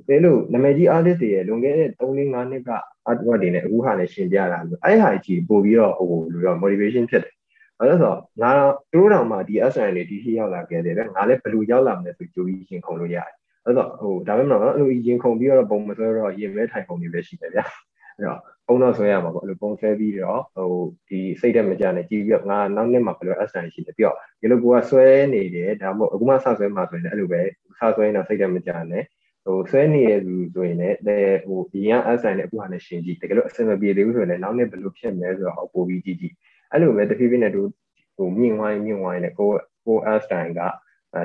[0.07, 2.71] ဘယ်လိုနာမည်ကြီး artist တွေရဲ့လွန်ခဲ့တဲ့3 4 5နှစ်က
[3.09, 7.33] artwork တွေနဲ့အခုဟာနဲ့ရှင်ပြတာလို့အဲ့ဟာကြီးပို့ပြီးတော့ဟိုလိုတော့ motivation ဖြစ်တယ်
[7.77, 8.51] ဘာလို့ဆိုတော့ငါ
[8.93, 13.33] တို့တော်မှဒီ SN တွေဒီရှိရောက်လာခဲ့တယ်ဗျငါလည်းဘယ်လိုရောက်လာမလဲဆိုကြိုးပြီးရှင်ခုံလို့ရတယ်
[13.65, 20.71] အဲ့တော့ဟိုဒါပေမဲ့တော့အဲ့လိုရင်ခုန်ပြီးတော့ပုံမဆွဲတော့ရင်မဲထိုင်ပုံတွေပဲရှိတယ်ဗျအဲ့တော့ပုံ တော့ဆွဲရမှာပေါ့အဲ့လိုပုံဆွဲပြီးတော့ဟို
[21.09, 27.41] ဒီစိတ်တက်မကြနဲ့ကြည့်ပြီးတော့ငါနောက်နှစ်မှာဘယ်လို SN ရှိတယ်ပြီးတော့ဒီလိုကိုကဆွဲနေတယ်ဒါမှမဟုတ်အခုမှစဆွဲမှာဆိုရင်အဲ့လိုပဲ
[27.79, 29.03] စဆွဲနေတော့စိတ်တက်မကြနဲ့
[29.45, 30.97] ဟိုဆွဲနေတဲ့လူဆိုရင်လည်း
[31.45, 36.33] ဟိုဒီရန် SN နဲ့အခုဟာနဲ့ရှင်ကြည့်တကယ်လို့အဆင်မပြေသေးဘူးဆိုရင်လည်းနောက်နှစ်ဘယ်လိုဖြစ်မလဲဆိုတော့ပို့ပြီးကြည့်ကြည့်
[36.71, 37.69] အဲ့လိုပဲတဖြည်းဖြည်းနဲ့တို့
[38.17, 39.49] ဟိုမြင့်ဝိုင်းမြင့်ဝိုင်းနဲ့ကို
[39.85, 40.61] ကို SN က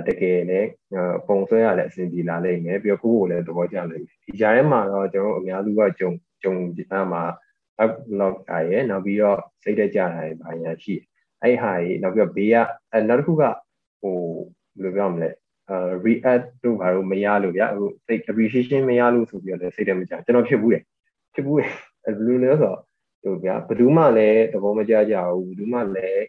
[0.09, 0.69] တကယ်လည်း
[1.29, 6.11] ပုံဆွဲရလည်းအဆင်ပြေလာလိမ့်မယ်ပြီးတော့ကိုကိုလည်းသဘောကျလိမ့်မယ်ဒီကြားထဲမှာတော့ကျွန်တော်တို့အများစုကကြုံ
[6.45, 6.55] ကြုံ
[6.93, 7.23] အမှာ
[7.85, 10.95] up log อ่ะရယ်နောက်ပြီးတော့စိတ်တက်ကြတာရယ်ဘာညာရှိ
[11.43, 12.57] အဲ့ဟာကြီးနောက်ပြီးတော့ဘေးက
[12.93, 13.43] အဲနောက်တစ်ခုက
[14.01, 14.17] ဟို
[14.77, 15.31] ဘယ်လိုပြောမလဲ
[15.71, 20.83] အဲ react တို့ဘာလို့မရလို့ဗျာဟိုစိတ် appreciation မရလို့ဆိုပြီးတော့လည်းစိတ်တက်မကြကျွန်တော်ဖြစ်ဘူးတယ်
[21.35, 21.71] ဖြစ်ဘူးတယ်
[22.05, 22.79] ဘယ်လိုလဲဆိုတော့
[23.23, 26.25] ဟိုဗျာဘယ်သူမှလည်းသဘောမကျကြဘူးဘယ်သူမှလည်း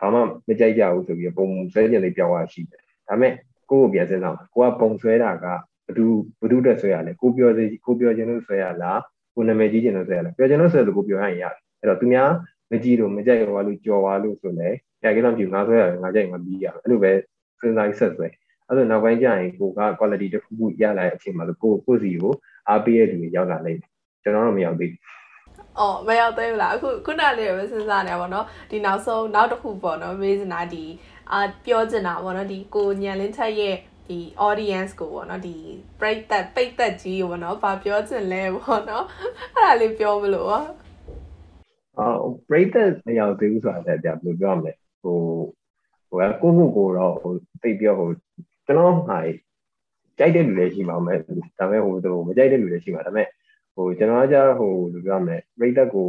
[0.00, 3.34] ဘာမှမကြိုက်ကြဘူးဆိုပြီးပုံဆွဲကျင်လေးပြောင်းသွားရှိတယ်ဒါပေမဲ့
[3.70, 5.46] ကိုယ့်ကိုပြန်စဉ်းစားကိုကပုံဆွဲတာက
[5.86, 6.06] ဘသူ
[6.42, 9.00] ဘသူတက်ဆွဲရလဲကိုပြောစေကိုပြောခြင်းလို့ဆွဲရလား
[9.34, 12.30] ကိုနာမည်ကြီးခြင်းလို့ဆွဲရလားပြောခြင်းလို့ဆွဲလို့ကိုပြောရရင်ရတယ်အဲ့တော့သူများ
[12.70, 14.68] မကြည့်လို့မကြိုက်သွားလို့ကြော်သွားလို့ဆိုလဲ
[15.02, 17.12] ကြိုက်ကြလို့ကြည့်ငါဆွဲရတယ်ငါကြိုက်ငါပြီးရတယ်အဲ့လိုပဲ
[17.60, 18.26] စဉ်းစားဆက်ဆွဲ
[18.68, 22.32] အဲ့လိုနောက်ပိုင်းကျရင်ကိုက quality တစ်ခုခုရလာတဲ့အချိန်မှာဆိုကိုကိုစီကို
[22.68, 23.90] အားပေးရတဲ့လူတွေရောက်လာလိမ့်မယ်
[24.22, 25.00] ကျွန်တော်တော့မရောက်သေးဘူး
[25.78, 30.84] အော်မရောက်သေးဘူးလားအခုခုနလေးပဲစဉ်းစားနေပါတော့ဒီနောက်ဆုံးနောက်တစ်ခုပေါ့နော်မေးစနာဒီ
[31.32, 33.74] အာပြောချင်တာပေါ့နော်ဒီကိုညံလင်းထက်ရဲ့
[34.08, 35.56] ဒီ audience ကိုပေါ့နော်ဒီ
[36.00, 39.04] ပရိသတ်ပိတ်သက်ကြီးကိုပေါ့နော်ဗာပြောချင်လဲပေါ့နော်
[39.54, 40.64] အဲ့ဒါလေးပြောမလို့อ่ะ
[41.98, 45.18] အော်ပရိသတ်မရောက်သေးဘူးဆိုတာလည်းပြဘယ်လိုပြောရမလဲဟို
[46.08, 48.10] ဟိုကိုကိုကိုတော့ဟိုသိပြောဟို
[48.66, 49.18] ကျွန်တော်ဟာ
[50.18, 51.18] ကြိုက်တဲ့လူလည်းရှိမှာမယ်
[51.58, 53.28] ဒါပေမဲ့ဟိုတို့မကြိုက်တဲ့လူလည်းရှိမှာဒါပေမဲ့
[53.74, 56.08] ဟိုကျွန်တော်ကဟိုလိုပြောရမလဲပရိသတ်ကို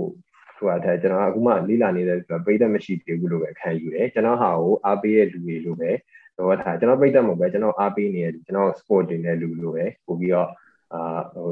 [0.57, 5.91] ဆိုတာတဲ့ကျွန်တော်အခုမှလေးလာနေတဲ့ဆိုတာပရိသတ်မရှိသေးဘူးလို့ပဲခံယူတယ်ကျွန်တော်ဟာကိုအားပေးတဲ့လူတွေလို့ပဲ
[6.37, 10.49] တော့ထားကျွန်တော်ပရိသတ်မဟုတ်ပဲကျွန်တော်အားပေးနေတဲ့လူကျွန်တော် sport တင်တဲ့လူလို့ပဲပို့ပြီးတော့
[10.93, 11.49] အာဟို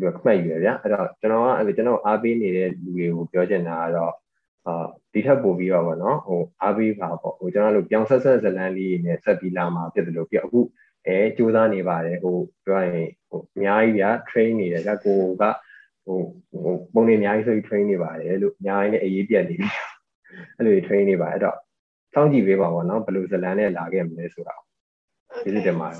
[0.00, 4.12] ဒီခမဲ့ယူရဗျာအဲ့တော့ကျွန်တော်ကအဲ့ကျွန်တော်အားပေးနေတဲ့လူတွေကိုပြောချင်တာကတော့
[4.66, 10.60] အာဒီထက်ပိုပြီးတော့ဗောနော်ဟိုအားပေးပါပေါ့ဟိုကျွန်တော်တို့ပြောင်းဆက်ဆက်ဇလန်းလေးနဲ့ဆက်ပြီးလာမှာဖြစ်တယ်လို့ပြအခု
[11.06, 15.42] အဲစူးစမ်းနေပါတယ်ဟိုပြောရင်ဟိုအများကြီးဗျာ train နေတယ်ကကိုက
[16.06, 16.18] ဟို
[16.64, 19.68] ဟိုပုံနေအများကြီးဆိုပြီး train နေပါတယ်လို့အများကြီးနဲ့အရေးပြတ်နေပြီ
[20.56, 21.56] အဲ့လို train နေပါအဲ့တော့
[22.14, 24.56] စောင့်ကြည့်ပေးပါဘောနော်ဘယ်လိုဇလန်နဲ့လာခဲ့မလဲဆိုတာ
[25.42, 25.98] ကျေးဇူးတင်ပါတယ်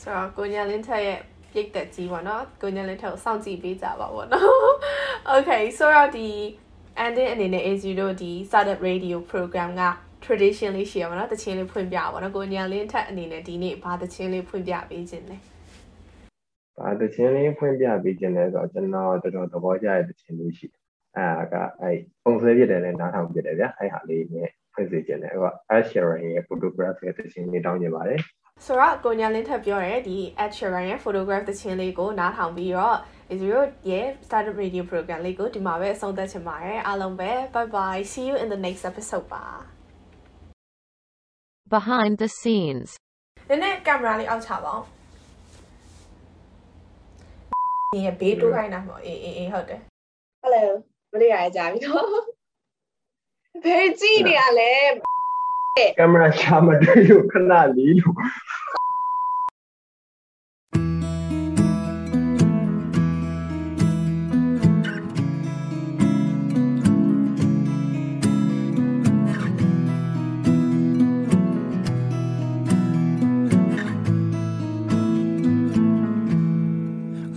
[0.00, 1.18] ဆိုတော့ကိုညာလင်းထက်ရဲ့
[1.52, 4.72] ပြိတ်သက်ကြီးပေါ့နော်ကိုညာလင်းထက်ကိုစောင့်ကြည့်ပေးကြပါဘောနော်
[5.34, 6.28] Okay ဆိုတော့ဒီ
[7.04, 9.82] ending အနေနဲ့ AG တို့ဒီ startup radio program က
[10.24, 15.36] tradition လေးရှိရပါတော့တခြင်းလေးဖွင့်ပြပါတော့ကိုညာလင်းထက်အနေနဲ့ဒီနေ့ဘာတခြင်းလေးဖွင့်ပြပေးခြင်းလဲ
[16.78, 20.66] ဘာတခြင်းလေးဖွင့်ပြပေးခြင်းလဲဆိုတော့ကျွန်တော်တော်တော်သဘောကျတဲ့တခြင်းလေးရှိ
[21.16, 21.90] အဲကအဲ
[22.24, 28.20] ပုံစံပြတယ်လည်းနားထောင်ပြတယ်ဗျအဲဟာလေးနဲ့ ဖွင့်စေခြင်းတယ်ဟို Ed Sheeran ရဲ့ photograph ရဲ့တခြင်းလေးတောင်းနေပါတယ်
[28.64, 32.96] ဆိုတော့ကိုညာလင်းထပ်ပြောရဲဒီ Ed Sheeran ရဲ့ photograph တခြင်းလေးကိုနားထောင်ပြီးတော့
[33.40, 33.60] Zero
[33.90, 39.44] ရဲ့ Startup Radio Program လေးကိုဒီမှာပဲအဆုံးသတ်ချင်ပါတယ်အားလုံးပဲ bye bye see you in the next episode ပါ
[41.74, 42.88] behind the scenes
[43.48, 44.84] နည်းနည်းကင်မရာလေးအောက်ချပါအောင်
[47.92, 49.80] ဒီရဲ့ဘေးတိုးခိုင်းတာပေါ့အေးအေးအေးဟုတ်တယ်
[50.42, 50.64] Hello
[51.12, 52.33] မလေးရကြပြီနော်
[53.62, 54.72] ဘယ်ကြည့်နေရလဲ
[55.98, 58.16] ကင်မရာရှာမတွေ့လို့ခဏလေးလို့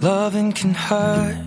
[0.07, 1.46] loving can hurt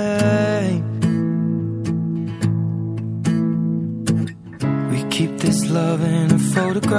[6.91, 6.97] We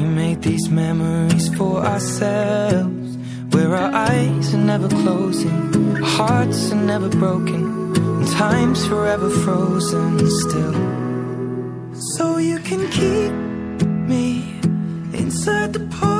[0.00, 3.16] made these memories for ourselves,
[3.52, 10.74] where our eyes are never closing, hearts are never broken, and time's forever frozen still.
[12.16, 13.32] So you can keep
[14.10, 14.58] me
[15.16, 16.15] inside the post.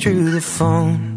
[0.00, 1.11] through the phone.